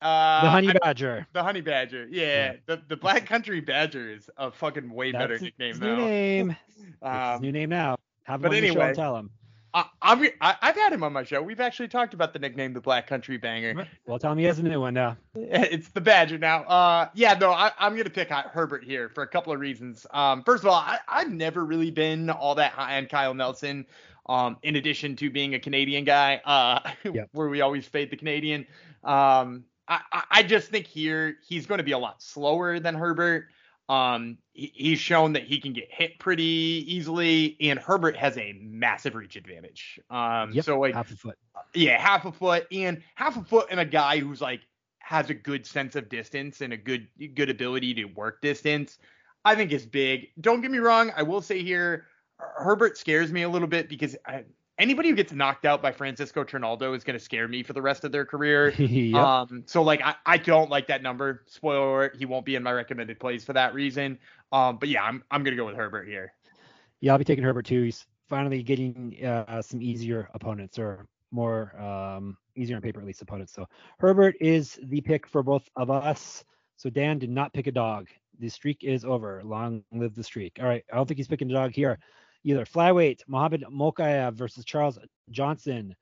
[0.03, 1.27] Uh, the honey badger.
[1.33, 2.09] the honey badger.
[2.11, 5.97] Yeah, yeah, The the black country badger is a fucking way That's better nickname though.
[5.97, 6.57] New name.
[7.03, 7.97] um, new name now.
[8.25, 9.31] Have him but on anyway, the show and tell him.
[9.75, 11.43] I, I'm, I, I've had him on my show.
[11.43, 13.89] We've actually talked about the nickname, the Black Country Banger.
[14.07, 15.17] Well, tell me he has a new one now.
[15.35, 16.65] It's the Badger now.
[16.65, 20.07] Uh, yeah, no, I, I'm gonna pick Herbert here for a couple of reasons.
[20.11, 23.87] Um, first of all, I, I've never really been all that high on Kyle Nelson.
[24.27, 27.29] Um, in addition to being a Canadian guy, uh, yep.
[27.33, 28.67] where we always fade the Canadian.
[29.05, 29.65] Um,
[30.13, 33.49] I, I just think here he's going to be a lot slower than Herbert.
[33.89, 38.55] Um, he, he's shown that he can get hit pretty easily, and Herbert has a
[38.61, 40.01] massive reach advantage.
[40.11, 41.39] Um, yep, so like half a foot.
[41.75, 44.61] Yeah, half a foot, and half a foot, and a guy who's like
[45.01, 48.99] has a good sense of distance and a good good ability to work distance.
[49.45, 50.29] I think is big.
[50.41, 51.13] Don't get me wrong.
[51.17, 52.07] I will say here,
[52.39, 54.45] Herbert scares me a little bit because I,
[54.83, 57.81] anybody who gets knocked out by Francisco Trinaldo is going to scare me for the
[57.81, 58.71] rest of their career.
[58.79, 59.15] yep.
[59.15, 61.45] Um, so like I, I don't like that number.
[61.47, 64.19] Spoiler alert, he won't be in my recommended plays for that reason.
[64.51, 66.35] Um, but yeah, I'm I'm gonna go with Herbert here.
[67.01, 67.85] Yeah, I'll be taking Herbert too.
[67.85, 73.23] He's finally getting uh, some easier opponents or more um, easier on paper at least
[73.23, 73.53] opponents.
[73.55, 73.67] So
[73.99, 76.45] Herbert is the pick for both of us.
[76.77, 78.09] So Dan did not pick a dog.
[78.39, 79.41] The streak is over.
[79.45, 80.59] Long live the streak.
[80.61, 81.99] All right, I don't think he's picking a dog here
[82.45, 82.65] either.
[82.65, 84.99] Flyweight, Mohamed Mokaev versus Charles
[85.31, 85.95] Johnson.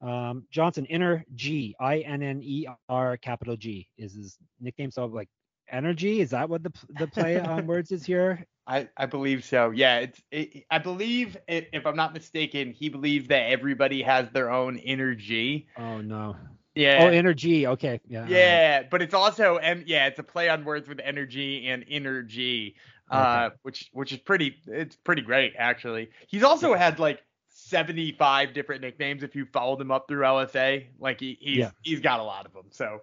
[0.00, 4.90] Um, Johnson, Inner G, I N N E R capital G is his nickname.
[4.90, 5.28] So like
[5.70, 8.46] energy, is that what the the play on words is here?
[8.66, 9.70] I, I believe so.
[9.70, 14.30] Yeah, it's it, I believe it, if I'm not mistaken, he believes that everybody has
[14.30, 15.66] their own energy.
[15.76, 16.36] Oh no.
[16.74, 16.98] Yeah.
[17.00, 17.66] Oh, energy.
[17.66, 18.00] Okay.
[18.06, 18.26] Yeah.
[18.28, 18.90] Yeah, right.
[18.90, 22.76] but it's also and yeah, it's a play on words with energy and energy
[23.10, 26.10] uh, which which is pretty it's pretty great actually.
[26.28, 30.86] He's also had like 75 different nicknames if you followed him up through LFA.
[30.98, 31.70] Like he, he's Yeah.
[31.82, 32.66] he's got a lot of them.
[32.70, 33.00] So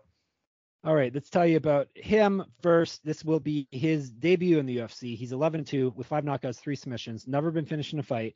[0.84, 3.04] All right, let's tell you about him first.
[3.04, 5.17] This will be his debut in the UFC.
[5.17, 7.28] He's 11-2 with five knockouts, three submissions.
[7.28, 8.36] Never been finished in a fight.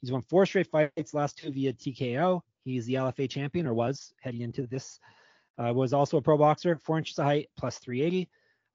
[0.00, 2.40] He's won four straight fights, last two via TKO.
[2.64, 4.98] He's the LFA champion, or was heading into this.
[5.58, 8.30] Uh, was also a pro boxer, four inches of height, plus 380.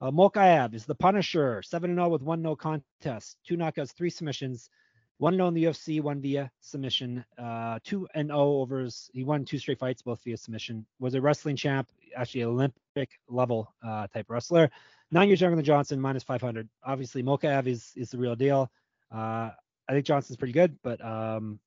[0.05, 4.69] Uh, Mokaev is the Punisher, 7-0 with one no contest, two knockouts, three submissions.
[5.17, 7.25] One no in the UFC, one via submission.
[7.39, 9.09] Uh, two and oh overs.
[9.13, 10.85] He won two straight fights, both via submission.
[10.99, 14.69] Was a wrestling champ, actually Olympic level uh, type wrestler.
[15.09, 16.69] Nine years younger than Johnson, minus 500.
[16.83, 18.69] Obviously, Mokaev is is the real deal.
[19.11, 19.49] Uh,
[19.89, 21.59] I think Johnson's pretty good, but um,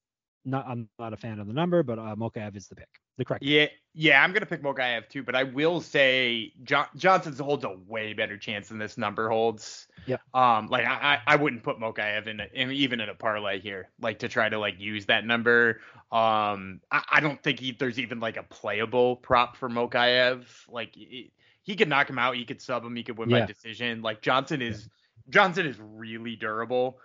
[0.44, 3.24] not I'm not a fan of the number, but uh, Mokaev is the pick, the
[3.24, 3.44] correct.
[3.44, 7.76] yeah, yeah, I'm gonna pick Mokaev too, but I will say John, Johnson's holds a
[7.86, 9.88] way better chance than this number holds.
[10.06, 10.20] Yep.
[10.32, 13.90] Um, like I, I wouldn't put Mokaev in, a, in even in a parlay here,
[14.00, 15.80] like to try to like use that number.
[16.10, 20.44] Um, I, I don't think he, there's even like a playable prop for Mokaev.
[20.68, 21.32] Like he,
[21.64, 24.00] he could knock him out, he could sub him, he could win by decision.
[24.00, 24.88] Like Johnson is
[25.28, 26.98] Johnson is really durable.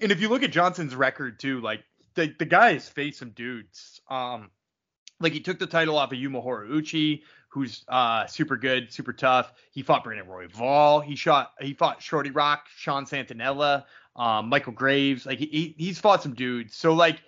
[0.00, 1.82] And if you look at Johnson's record too, like
[2.14, 4.00] the the guy has faced some dudes.
[4.08, 4.50] Um,
[5.20, 9.52] like he took the title off of Yuma Horiguchi, who's uh super good, super tough.
[9.70, 11.04] He fought Brandon Royval.
[11.04, 13.84] He shot he fought Shorty Rock, Sean Santinella,
[14.16, 15.26] um, Michael Graves.
[15.26, 16.76] Like he he's fought some dudes.
[16.76, 17.22] So like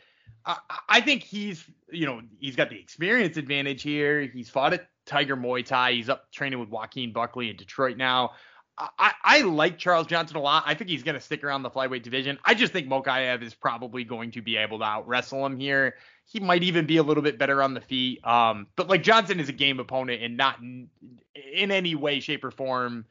[0.45, 0.57] I,
[0.89, 4.23] I think he's you know he's got the experience advantage here.
[4.23, 5.93] He's fought at Tiger Muay Thai.
[5.93, 8.33] He's up training with Joaquin Buckley in Detroit now.
[8.79, 10.65] I, I like Charles Johnson a lot.
[10.67, 12.39] I think he's going to stick around the flyweight division.
[12.45, 15.95] I just think Mokaev is probably going to be able to out wrestle him here.
[16.27, 18.27] He might even be a little bit better on the feet.
[18.27, 20.91] Um, but like Johnson is a game opponent and not in,
[21.35, 23.07] in any way, shape, or form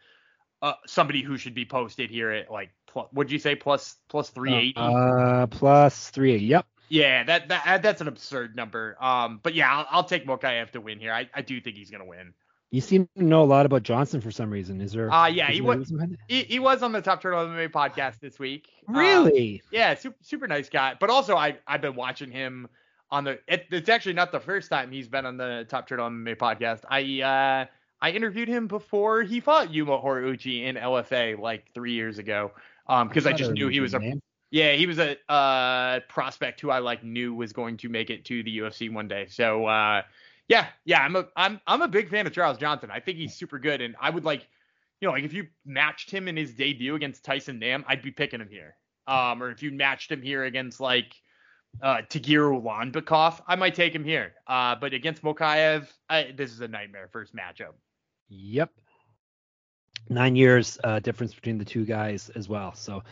[0.61, 4.29] uh, somebody who should be posted here at like plus, what'd you say plus plus
[4.29, 4.73] 380?
[4.77, 6.45] Uh, plus 380.
[6.45, 6.65] Yep.
[6.89, 8.95] Yeah, that, that that's an absurd number.
[9.01, 11.11] Um, but yeah, I'll, I'll take Mokaev to win here.
[11.11, 12.33] I, I do think he's gonna win.
[12.71, 14.81] You seem to know a lot about Johnson for some reason.
[14.81, 15.11] Is there?
[15.11, 16.19] Uh, yeah, he was- reason behind it?
[16.27, 18.67] He, he was on the Top Turtle MMA podcast this week.
[18.89, 19.61] Um, Really?
[19.71, 20.95] yeah, super, super nice guy.
[20.99, 22.67] But also, I I've been watching him
[23.11, 23.39] on the.
[23.47, 26.81] It, it's actually not the first time he's been on the Top Turtle MMA podcast.
[26.89, 27.65] I uh
[28.01, 32.51] I interviewed him before he fought Yuma Horiguchi in LFA like three years ago.
[32.87, 34.21] Um, because I thought just knew he was a name.
[34.51, 38.25] yeah he was a uh prospect who I like knew was going to make it
[38.25, 39.27] to the UFC one day.
[39.29, 40.01] So uh
[40.47, 42.89] yeah yeah I'm a I'm I'm a big fan of Charles Johnson.
[42.91, 44.47] I think he's super good, and I would like
[45.01, 48.11] you know like if you matched him in his debut against Tyson Nam, I'd be
[48.11, 48.75] picking him here.
[49.07, 51.13] Um, or if you matched him here against like
[51.81, 54.33] uh Tagiru Ulanbekov, I might take him here.
[54.47, 57.73] Uh, but against Mokaev, I, this is a nightmare first matchup.
[58.29, 58.71] Yep.
[60.09, 62.73] Nine years uh, difference between the two guys as well.
[62.75, 63.03] So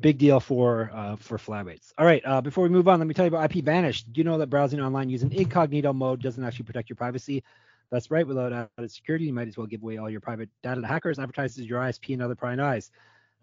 [0.00, 1.92] big deal for uh, for flyweights.
[1.98, 2.22] All right.
[2.24, 4.02] Uh, before we move on, let me tell you about IP Vanish.
[4.02, 7.42] Did you know that browsing online using incognito mode doesn't actually protect your privacy?
[7.90, 8.26] That's right.
[8.26, 11.18] Without added security, you might as well give away all your private data to hackers,
[11.18, 12.90] advertisers, your ISP, and other prying eyes.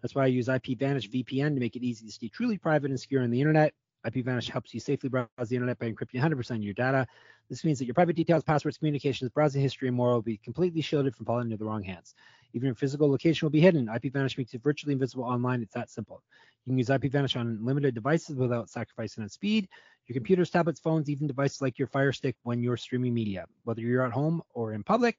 [0.02, 2.90] That's why I use IP Vanish VPN to make it easy to stay truly private
[2.90, 3.74] and secure on the internet.
[4.06, 7.06] IP Vanish helps you safely browse the internet by encrypting 100% of your data.
[7.48, 10.80] This means that your private details, passwords, communications, browsing history, and more will be completely
[10.80, 12.14] shielded from falling into the wrong hands.
[12.52, 13.88] Even your physical location will be hidden.
[13.88, 15.62] IP Vanish makes it virtually invisible online.
[15.62, 16.22] It's that simple.
[16.64, 19.68] You can use IP Vanish on limited devices without sacrificing on speed.
[20.06, 23.46] Your computers, tablets, phones, even devices like your Fire Stick when you're streaming media.
[23.64, 25.18] Whether you're at home or in public,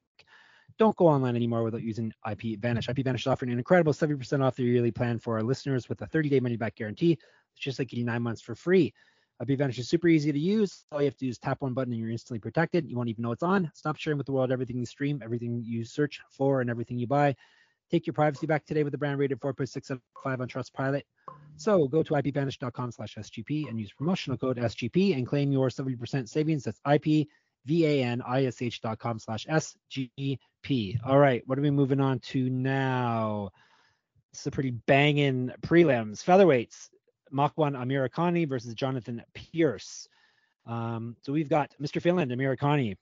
[0.77, 2.89] don't go online anymore without using IP Vanish.
[2.89, 6.01] IP Vanish is offering an incredible 70% off their yearly plan for our listeners with
[6.01, 7.13] a 30-day money-back guarantee.
[7.13, 8.93] It's just like getting nine months for free.
[9.41, 10.83] IP Vanish is super easy to use.
[10.91, 12.89] All you have to do is tap one button and you're instantly protected.
[12.89, 13.71] You won't even know it's on.
[13.73, 17.07] Stop sharing with the world everything you stream, everything you search for, and everything you
[17.07, 17.35] buy.
[17.89, 21.01] Take your privacy back today with the brand rated 4.6 out of 5 on Trustpilot.
[21.55, 26.27] So go to ipvanish.com slash SGP and use promotional code SGP and claim your 70%
[26.29, 26.63] savings.
[26.63, 26.79] That's
[27.67, 30.97] ipvanish.com slash SGP.
[31.05, 33.49] All right, what are we moving on to now?
[34.31, 36.23] It's a pretty banging prelims.
[36.23, 36.89] Featherweights,
[37.33, 40.07] Makwan Amirkhani versus Jonathan Pearce.
[40.65, 42.01] Um, so we've got Mr.
[42.01, 42.95] Finland, Amirkhani,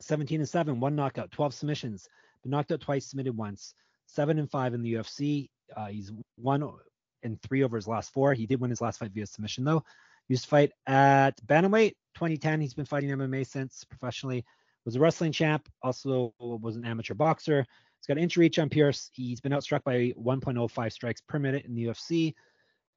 [0.00, 2.08] 17 and 7, one knockout, 12 submissions,
[2.42, 3.74] been knocked out twice, submitted once,
[4.06, 5.48] 7 and 5 in the UFC.
[5.76, 6.68] Uh, he's won
[7.22, 8.34] in three over his last four.
[8.34, 9.82] He did win his last fight via submission, though.
[10.28, 12.60] Used to fight at Bantamweight 2010.
[12.60, 14.44] He's been fighting MMA since professionally.
[14.84, 17.64] Was a wrestling champ, also was an amateur boxer.
[18.04, 19.10] He's got an inch reach on Pearce.
[19.14, 22.34] He's been outstruck by 1.05 strikes per minute in the UFC,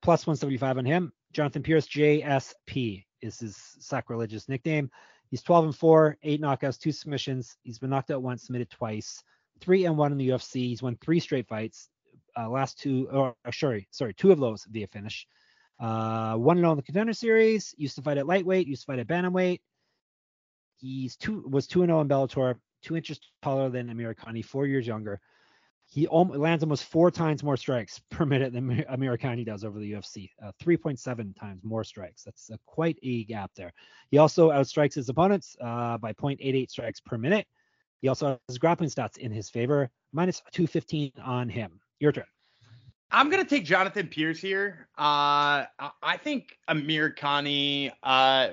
[0.02, 1.14] plus 175 on him.
[1.32, 4.90] Jonathan Pearce, JSP, is his sacrilegious nickname.
[5.32, 7.56] He's 12 and 4, eight knockouts, two submissions.
[7.64, 9.24] He's been knocked out once, submitted twice,
[9.62, 10.68] three and one in the UFC.
[10.68, 11.90] He's won three straight fights.
[12.38, 15.26] Uh, last two, or uh, sorry, sorry, two of those via finish.
[15.80, 17.74] Uh, one and all in the contender series.
[17.78, 18.68] Used to fight at lightweight.
[18.68, 19.60] Used to fight at bantamweight.
[20.78, 22.56] He's two was two and zero in Bellator.
[22.84, 24.44] Two inches taller than Amirkhani.
[24.44, 25.20] Four years younger.
[25.90, 30.30] He lands almost four times more strikes per minute than Amirkhani does over the UFC.
[30.44, 32.24] Uh, 3.7 times more strikes.
[32.24, 33.72] That's uh, quite a gap there.
[34.12, 37.48] He also outstrikes his opponents uh, by 0.88 strikes per minute.
[38.02, 41.80] He also has grappling stats in his favor, minus 215 on him.
[42.00, 42.26] Your turn.
[43.12, 44.88] I'm gonna take Jonathan Pearce here.
[44.98, 45.66] Uh,
[46.02, 47.92] I think Amirkhani.
[48.04, 48.50] Uh,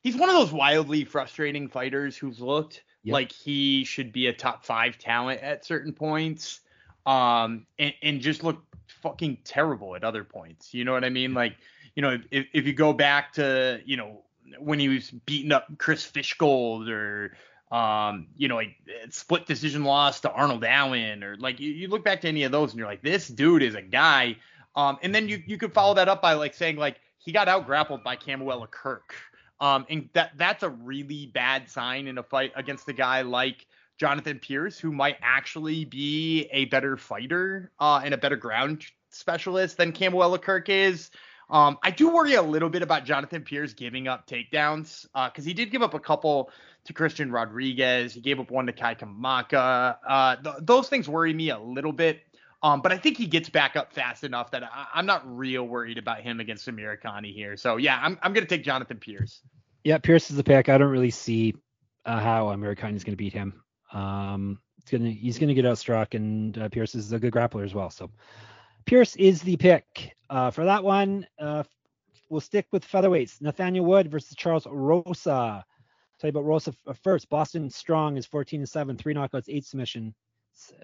[0.00, 3.14] he's one of those wildly frustrating fighters who's looked yep.
[3.14, 6.60] like he should be a top five talent at certain points,
[7.06, 8.62] um, and, and just look
[9.02, 10.74] fucking terrible at other points.
[10.74, 11.32] You know what I mean?
[11.32, 11.56] Like,
[11.94, 14.24] you know, if if you go back to you know
[14.58, 17.36] when he was beating up Chris Fishgold or
[17.70, 18.76] um, you know, like
[19.10, 22.52] split decision loss to Arnold Allen, or like you, you, look back to any of
[22.52, 24.36] those and you're like, this dude is a guy.
[24.74, 27.48] Um, and then you you could follow that up by like saying like he got
[27.48, 29.14] out grappled by Kamuela Kirk.
[29.60, 33.66] Um, and that that's a really bad sign in a fight against a guy like
[33.98, 39.76] Jonathan Pearce, who might actually be a better fighter uh, and a better ground specialist
[39.76, 41.10] than Kamuela Kirk is.
[41.50, 45.48] Um, I do worry a little bit about Jonathan Pearce giving up takedowns because uh,
[45.48, 46.50] he did give up a couple
[46.84, 48.12] to Christian Rodriguez.
[48.12, 49.96] He gave up one to Kai Kamaka.
[50.06, 52.20] Uh, th- those things worry me a little bit.
[52.62, 55.64] Um, but I think he gets back up fast enough that I- am not real
[55.64, 57.56] worried about him against Amirkhani here.
[57.56, 59.40] So yeah, I'm I'm gonna take Jonathan Pearce.
[59.84, 60.68] Yeah, Pearce is the pick.
[60.68, 61.54] I don't really see
[62.04, 63.62] uh, how Amirkhani is gonna beat him.
[63.92, 64.58] Um,
[64.90, 67.90] gonna he's gonna get outstruck, and uh, Pearce is a good grappler as well.
[67.90, 68.10] So
[68.88, 70.16] Pearce is the pick.
[70.30, 71.62] Uh, for that one, uh,
[72.30, 73.42] we'll stick with featherweights.
[73.42, 75.62] Nathaniel Wood versus Charles Rosa.
[76.18, 76.72] Tell you about Rosa
[77.02, 77.28] first.
[77.28, 80.14] Boston Strong is 14 and 7, three knockouts, eight submissions.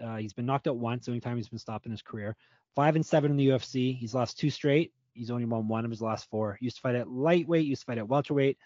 [0.02, 2.36] Uh, he's been knocked out once, the only time he's been stopped in his career.
[2.76, 3.96] Five and seven in the UFC.
[3.96, 4.92] He's lost two straight.
[5.14, 6.58] He's only won one of his last four.
[6.60, 8.58] He Used to fight at lightweight, used to fight at welterweight.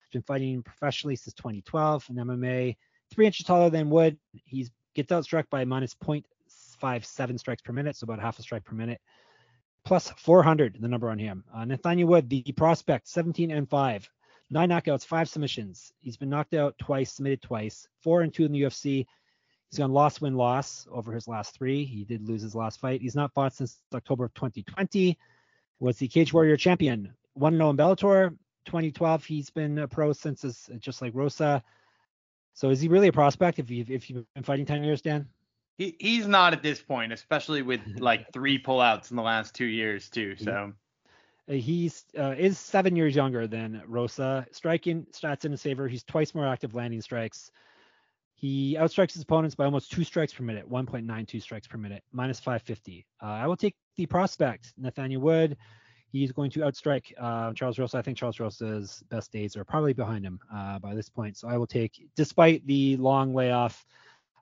[0.00, 2.76] He's been fighting professionally since 2012 in MMA.
[3.10, 4.16] Three inches taller than Wood.
[4.46, 5.92] He's gets outstruck by minus
[6.78, 9.00] 0.57 strikes per minute, so about half a strike per minute.
[9.84, 11.44] Plus 400, the number on him.
[11.54, 14.10] Uh, Nathaniel Wood, the prospect, 17 and 5.
[14.50, 15.92] Nine knockouts, five submissions.
[16.00, 17.88] He's been knocked out twice, submitted twice.
[18.00, 19.06] Four and two in the UFC.
[19.70, 21.84] He's gone loss, win, loss over his last three.
[21.84, 23.00] He did lose his last fight.
[23.00, 25.18] He's not fought since October of 2020.
[25.80, 27.12] Was the Cage Warrior champion.
[27.34, 28.30] One 0 in Bellator.
[28.66, 29.24] 2012.
[29.24, 31.62] He's been a pro since his, just like Rosa.
[32.54, 35.28] So is he really a prospect if you've if you've been fighting 10 years, Dan?
[35.76, 39.66] He, he's not at this point, especially with like three pullouts in the last two
[39.66, 40.36] years too.
[40.36, 40.72] So
[41.48, 44.46] uh, he's uh, is seven years younger than Rosa.
[44.52, 45.86] Striking stats in his favor.
[45.88, 47.50] He's twice more active landing strikes.
[48.34, 52.38] He outstrikes his opponents by almost two strikes per minute, 1.92 strikes per minute, minus
[52.38, 53.06] 550.
[53.22, 55.56] Uh, I will take the prospect, Nathaniel Wood.
[56.12, 57.96] He's going to outstrike uh, Charles Rosa.
[57.96, 61.38] I think Charles Rosa's best days are probably behind him uh, by this point.
[61.38, 63.86] So I will take, despite the long layoff,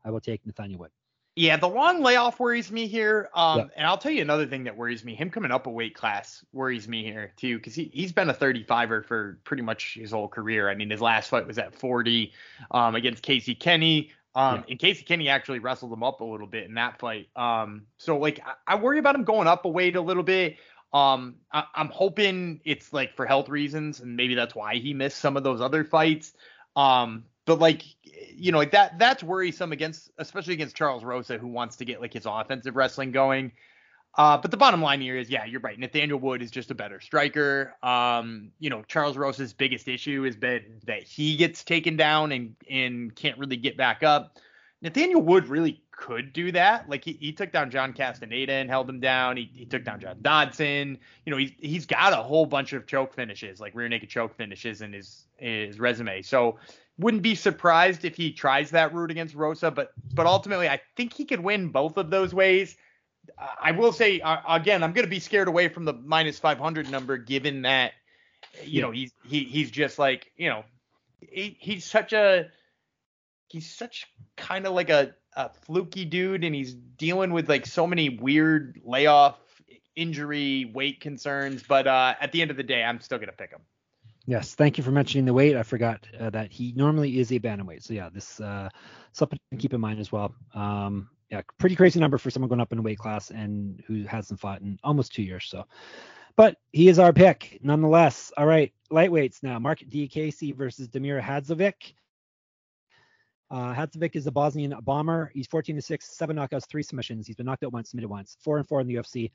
[0.05, 0.90] I will take Nathaniel Wood.
[1.37, 3.29] Yeah, the long layoff worries me here.
[3.35, 3.70] Um, yep.
[3.77, 5.16] and I'll tell you another thing that worries me.
[5.16, 8.35] Him coming up a weight class worries me here too, because he he's been a
[8.35, 10.68] 35er for pretty much his whole career.
[10.68, 12.33] I mean, his last fight was at 40
[12.70, 14.12] um, against Casey Kenny.
[14.37, 14.62] Um, yeah.
[14.70, 17.29] and Casey Kenny actually wrestled him up a little bit in that fight.
[17.35, 20.57] Um, so like I, I worry about him going up a weight a little bit.
[20.92, 25.18] Um, I, am hoping it's like for health reasons, and maybe that's why he missed
[25.18, 26.33] some of those other fights.
[26.77, 27.83] Um, but like
[28.35, 32.00] you know like that that's worrisome against especially against Charles Rosa who wants to get
[32.00, 33.52] like his offensive wrestling going.
[34.16, 35.76] Uh, but the bottom line here is, yeah, you're right.
[35.76, 37.74] Nathaniel Wood is just a better striker.
[37.83, 42.54] Um, you know, Charles Rosa's biggest issue has been that he gets taken down and
[42.70, 44.38] and can't really get back up.
[44.83, 46.88] Nathaniel Wood really could do that.
[46.88, 49.37] Like he, he took down John Castaneda and held him down.
[49.37, 50.98] He, he took down John Dodson.
[51.24, 54.37] You know, he's he's got a whole bunch of choke finishes, like rear naked choke
[54.37, 56.22] finishes in his his resume.
[56.22, 56.59] So
[56.98, 61.12] wouldn't be surprised if he tries that route against Rosa, but but ultimately I think
[61.12, 62.76] he could win both of those ways.
[63.61, 66.90] I will say uh, again, I'm going to be scared away from the minus 500
[66.90, 67.92] number, given that
[68.62, 70.64] you know he's he he's just like you know
[71.20, 72.46] he, he's such a
[73.48, 77.86] he's such kind of like a, a fluky dude, and he's dealing with like so
[77.86, 79.38] many weird layoff,
[79.97, 81.62] injury, weight concerns.
[81.62, 83.61] But uh, at the end of the day, I'm still going to pick him.
[84.27, 85.55] Yes, thank you for mentioning the weight.
[85.55, 87.83] I forgot uh, that he normally is a bantamweight.
[87.83, 88.70] So yeah, this uh,
[89.12, 90.35] something to keep in mind as well.
[90.55, 94.41] Um, yeah, pretty crazy number for someone going up in weight class and who hasn't
[94.41, 95.45] fought in almost two years.
[95.47, 95.64] So,
[96.37, 98.33] but he is our pick nonetheless.
[98.37, 99.59] All right, lightweights now.
[99.59, 101.95] Mark Diakiese versus Damir Hadzovic.
[103.51, 105.31] Uh, Hadzovic is a Bosnian bomber.
[105.35, 107.27] He's 14 to 6, seven knockouts, three submissions.
[107.27, 108.39] He's been knocked out once, submitted once.
[108.41, 109.31] Four and four in the UFC.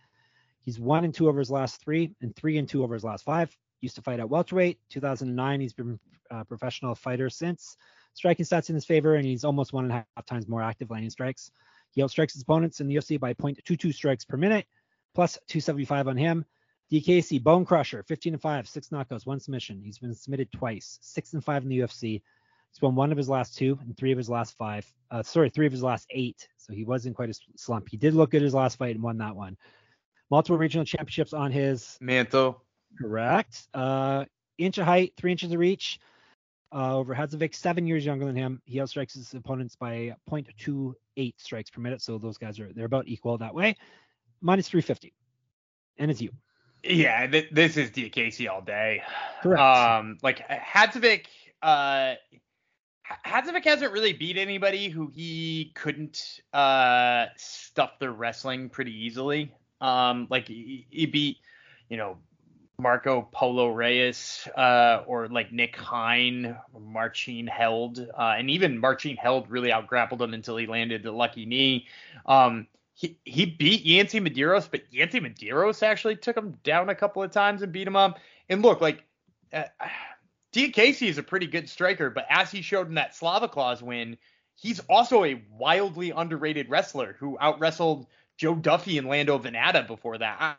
[0.62, 3.24] He's one and two over his last three, and three and two over his last
[3.24, 3.56] five.
[3.82, 4.80] Used to fight at welterweight.
[4.90, 6.00] 2009, he's been
[6.32, 7.78] a professional fighter since.
[8.14, 10.90] Striking stats in his favor, and he's almost one and a half times more active
[10.90, 11.52] landing strikes.
[11.92, 14.66] He outstrikes his opponents in the UFC by 0.22 strikes per minute,
[15.16, 16.46] plus 275 on him.
[16.92, 19.82] Diakiese, Bone Crusher, 15 and 5, six knockouts, one submission.
[19.84, 22.22] He's been submitted twice, six and five in the UFC.
[22.72, 24.92] He's won one of his last two and three of his last five.
[25.12, 26.48] Uh, sorry, three of his last eight.
[26.58, 27.90] So he wasn't quite a slump.
[27.90, 29.58] He did look good his last fight and won that one.
[30.32, 32.64] Multiple regional championships on his mantle.
[32.98, 33.68] Correct.
[33.74, 34.26] Uh,
[34.58, 36.00] inch of height, three inches of reach.
[36.72, 38.62] Uh, over Hadzovic, seven years younger than him.
[38.66, 42.02] He outstrikes his opponents by 0.28 strikes per minute.
[42.02, 43.76] So those guys are they're about equal that way.
[44.42, 45.14] Minus 350.
[45.98, 46.32] And it's you.
[46.84, 49.02] Yeah, th- this is Diakiese all day.
[49.42, 49.60] Correct.
[49.60, 51.26] Um, like Hadzovic,
[51.62, 52.14] uh,
[53.26, 59.52] Hadzovic hasn't really beat anybody who he couldn't uh stuff their wrestling pretty easily.
[59.82, 61.38] Um, like he, he beat,
[61.90, 62.18] you know,
[62.80, 69.50] Marco Polo Reyes, uh, or like Nick Hein, Marcin Held, uh, and even Marcin Held
[69.50, 71.88] really outgrappled him until he landed the lucky knee.
[72.26, 77.22] Um, he, he beat Yancy Medeiros, but Yancy Medeiros actually took him down a couple
[77.22, 78.20] of times and beat him up.
[78.50, 79.04] And look, like
[79.54, 79.64] uh,
[80.54, 84.18] Diakiese is a pretty good striker, but as he showed in that Slava Claus win,
[84.56, 88.08] he's also a wildly underrated wrestler who out wrestled
[88.38, 90.58] Joe Duffy and Lando Vannata before that.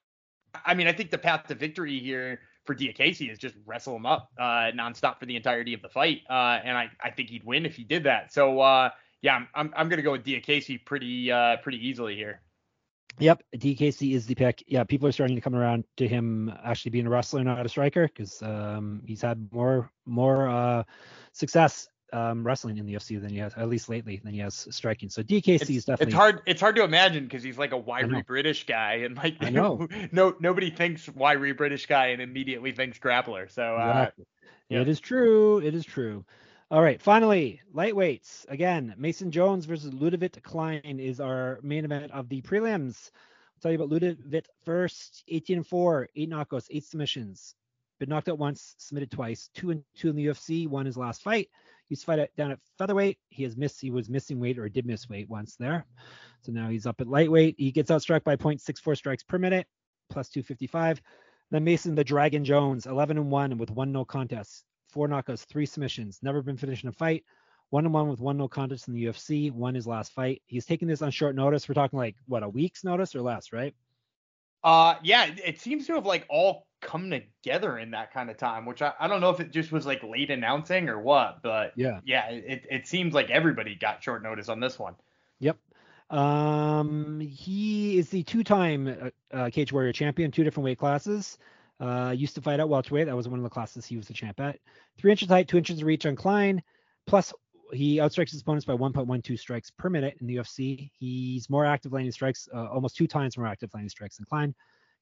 [0.64, 4.07] I, mean, I think the path to victory here for Diakiese is just wrestle him
[4.07, 7.44] up uh, nonstop for the entirety of the fight, uh, and I, I think he'd
[7.44, 8.32] win if he did that.
[8.32, 8.90] So uh,
[9.22, 12.40] yeah, I'm I'm, I'm gonna go with Diakiese pretty uh, pretty easily here.
[13.18, 14.62] Yep, Diakiese is the pick.
[14.66, 17.68] Yeah, people are starting to come around to him actually being a wrestler, not a
[17.68, 20.84] striker, because um, he's had more more uh,
[21.32, 24.66] success um, wrestling in the UFC than he has, at least lately, than he has
[24.70, 25.08] striking.
[25.08, 26.06] So Diakiese it's, is definitely.
[26.06, 26.42] It's hard.
[26.46, 29.88] It's hard to imagine because he's like a wiry British guy, and like I know.
[30.12, 33.50] no nobody thinks wiry British guy and immediately thinks grappler.
[33.50, 34.26] So uh, exactly.
[34.68, 34.80] yeah.
[34.80, 35.58] it is true.
[35.58, 36.24] It is true.
[36.70, 38.48] All right, finally, lightweights.
[38.48, 43.11] Again, Mason Jones versus Ludovit Klein is our main event of the prelims.
[43.56, 45.24] I'll tell you about Ludovit first.
[45.26, 47.56] 18 and 4, eight knockouts, eight submissions.
[47.98, 51.22] Been knocked out once, submitted twice, two and two in the UFC, won his last
[51.22, 51.50] fight.
[51.91, 53.18] He used to fight down at featherweight.
[53.30, 55.84] He has missed, he was missing weight or did miss weight once there.
[56.41, 57.57] So now he's up at lightweight.
[57.59, 59.66] He gets outstruck by 0.64 strikes per minute,
[60.09, 61.03] plus 255.
[61.51, 65.66] Then Mason the Dragon Jones, 11 and 1 with one no contest four knockouts, three
[65.66, 67.24] submissions, never been finished in a fight.
[67.70, 69.53] One and one with one no contest in the UFC.
[69.53, 70.43] Won his last fight.
[70.47, 71.68] He's taking this on short notice.
[71.68, 73.74] We're talking like what a week's notice or less, right?
[74.64, 75.30] Uh, yeah.
[75.45, 78.93] It seems to have like all come together in that kind of time, which I,
[78.99, 82.28] I don't know if it just was like late announcing or what, but yeah, yeah.
[82.31, 84.95] It it seems like everybody got short notice on this one.
[85.41, 85.57] Yep.
[86.11, 91.39] Um, he is the two-time uh, uh, Cage Warrior champion, two different weight classes.
[91.78, 93.07] Uh, used to fight at welterweight.
[93.07, 94.59] That was one of the classes he was the champ at.
[94.99, 96.62] Three inches height, two inches of reach on Klein.
[97.07, 97.33] Plus,
[97.72, 100.91] he outstrikes his opponents by 1.12 strikes per minute in the UFC.
[100.99, 104.55] He's more active landing strikes, uh, almost two times more active landing strikes than Klein.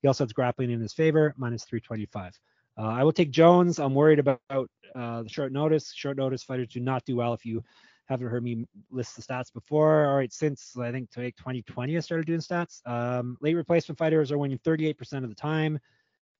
[0.03, 2.39] He also has grappling in his favor, minus 325.
[2.79, 3.79] Uh, I will take Jones.
[3.79, 5.93] I'm worried about uh, the short notice.
[5.93, 7.35] Short notice fighters do not do well.
[7.35, 7.65] If you
[8.09, 12.27] haven't heard me list the stats before, all right, since I think 2020 I started
[12.27, 12.81] doing stats.
[12.87, 15.79] Um, late replacement fighters are winning 38% of the time.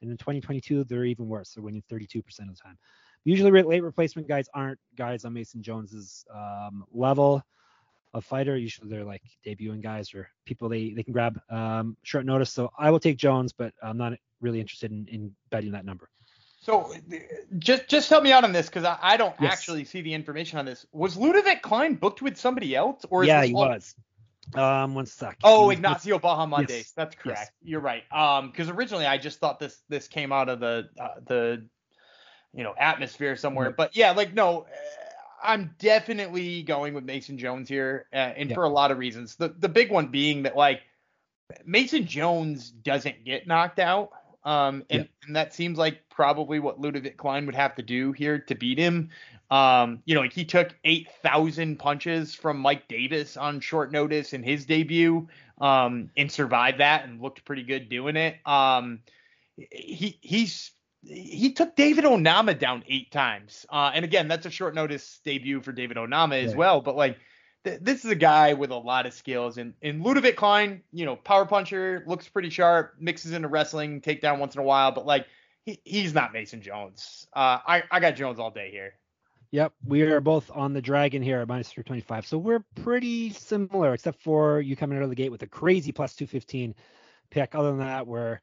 [0.01, 1.55] And in 2022, they're even worse.
[1.55, 2.79] They're winning 32% of the time.
[3.25, 7.43] Usually, late replacement guys aren't guys on Mason Jones's um, level
[8.15, 8.57] of fighter.
[8.57, 12.53] Usually, they're like debuting guys or people they, they can grab um, short notice.
[12.53, 16.09] So I will take Jones, but I'm not really interested in, in betting that number.
[16.61, 16.93] So
[17.59, 19.53] just just help me out on this because I, I, don't yes.
[19.53, 20.85] actually see the information on this.
[20.93, 23.69] Was Ludovic Klein booked with somebody else, or yeah, he all...
[23.69, 23.95] was.
[24.55, 25.39] Um, one sec.
[25.45, 26.69] Oh, Ignacio Bahamondes.
[26.71, 26.93] Yes.
[26.93, 27.41] That's correct.
[27.41, 27.51] Yes.
[27.63, 28.03] You're right.
[28.11, 31.67] Um, because originally I just thought this this came out of the uh, the
[32.55, 34.67] you know atmosphere somewhere, but yeah, like no, uh,
[35.43, 39.37] I'm definitely going with Mason Jones here, uh, and for a lot of reasons.
[39.37, 40.83] The the big one being that like
[41.65, 44.11] Mason Jones doesn't get knocked out.
[44.45, 48.39] Um, and, and that seems like probably what Ludovic Klein would have to do here
[48.39, 49.11] to beat him.
[49.51, 54.43] Um, you know, like he took 8,000 punches from Mike Davis on short notice in
[54.43, 55.29] his debut,
[55.61, 58.37] um, and survived that and looked pretty good doing it.
[58.47, 59.01] Um,
[59.57, 60.71] he he's
[61.03, 63.65] he took David Onama down eight times.
[63.71, 66.81] Uh, and again, that's a short notice debut for David Onama as well.
[66.81, 67.19] But like,
[67.65, 69.59] th- this is a guy with a lot of skills.
[69.59, 74.39] And and Ludovit Klein, you know, power puncher, looks pretty sharp, mixes into wrestling, takedown
[74.39, 74.91] once in a while.
[74.91, 75.27] But like,
[75.65, 77.27] he, he's not Mason Jones.
[77.33, 78.95] Uh, I I got Jones all day here.
[79.51, 82.27] Yep, we are both on the dragon here at minus 325.
[82.27, 85.91] So we're pretty similar, except for you coming out of the gate with a crazy
[85.91, 86.75] plus 215
[87.31, 87.55] pick.
[87.55, 88.41] Other than that, we're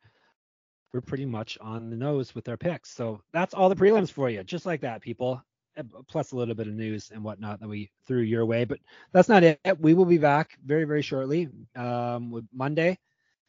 [0.95, 2.89] we're pretty much on the nose with our picks.
[2.89, 5.43] So that's all the prelims for you, just like that, people.
[5.77, 8.79] Uh, plus a little bit of news and whatnot that we threw your way, but
[9.11, 9.59] that's not it.
[9.77, 11.49] We will be back very, very shortly.
[11.75, 12.97] Um, with Monday,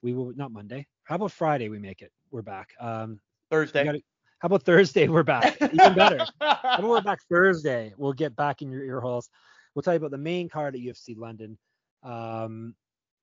[0.02, 0.88] we will not Monday.
[1.04, 1.68] How about Friday?
[1.68, 2.10] We make it.
[2.32, 2.70] We're back.
[2.80, 3.84] Um, Thursday.
[3.84, 4.02] gotta-
[4.40, 5.06] how about Thursday?
[5.06, 5.56] We're back.
[5.62, 6.26] Even better.
[6.40, 7.94] How about we're back Thursday?
[7.96, 9.30] We'll get back in your ear holes.
[9.74, 11.56] We'll tell you about the main card at UFC London,
[12.02, 12.74] um,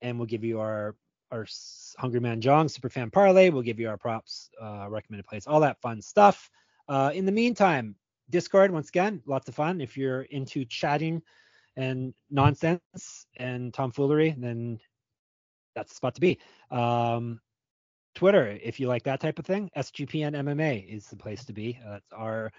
[0.02, 0.96] and we'll give you our
[1.34, 1.46] our
[1.98, 3.50] Hungry Man Jong super fan parlay.
[3.50, 6.50] We'll give you our props, uh, recommended plays, all that fun stuff.
[6.88, 7.96] Uh, in the meantime,
[8.30, 9.80] Discord once again, lots of fun.
[9.80, 11.22] If you're into chatting
[11.76, 14.78] and nonsense and tomfoolery, then
[15.74, 16.38] that's the spot to be.
[16.70, 17.40] Um,
[18.14, 21.78] Twitter, if you like that type of thing, SGPN MMA is the place to be.
[21.84, 22.52] Uh, that's our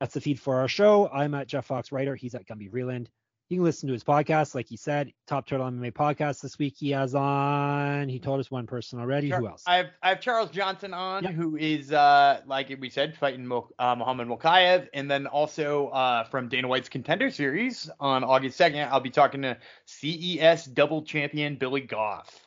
[0.00, 1.08] that's the feed for our show.
[1.08, 2.16] I'm at Jeff Fox Writer.
[2.16, 3.06] He's at Gumby Vreeland.
[3.50, 6.76] You can listen to his podcast, like he said, Top Turtle MMA podcast this week.
[6.78, 8.08] He has on.
[8.08, 9.28] He told us one person already.
[9.28, 9.62] Char- Who else?
[9.66, 11.32] I have I have Charles Johnson on, Yeah.
[11.32, 16.48] who is uh like we said, fighting uh, Muhammad Mokaev, and then also uh from
[16.48, 21.82] Dana White's Contender Series on August second, I'll be talking to CES double champion Billy
[21.82, 22.46] Goff.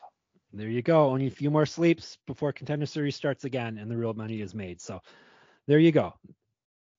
[0.52, 1.10] There you go.
[1.10, 4.52] Only a few more sleeps before contender series starts again and the real money is
[4.52, 4.80] made.
[4.80, 5.00] So
[5.68, 6.14] there you go.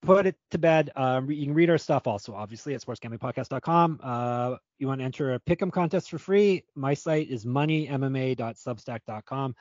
[0.02, 0.92] Put it to bed.
[0.96, 4.00] Um, re- you can read our stuff also, obviously, at sportsgamblingpodcast.com.
[4.02, 6.64] Uh, you want to enter a pick'em contest for free?
[6.74, 9.56] My site is moneymma.substack.com.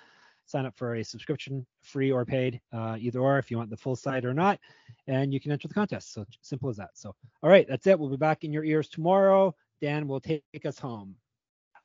[0.47, 3.77] Sign up for a subscription, free or paid, uh, either or, if you want the
[3.77, 4.59] full site or not,
[5.07, 6.15] and you can enter the contest.
[6.15, 6.91] So simple as that.
[6.95, 7.99] So, all right, that's it.
[7.99, 9.55] We'll be back in your ears tomorrow.
[9.83, 11.17] Dan will take us home.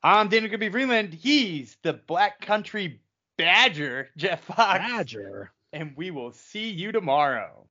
[0.02, 1.12] I'm Dana Gumby Vreeland.
[1.12, 3.00] He's the Black Country
[3.36, 5.52] Badger, Jeff Fox, Badger.
[5.72, 7.66] and we will see you tomorrow.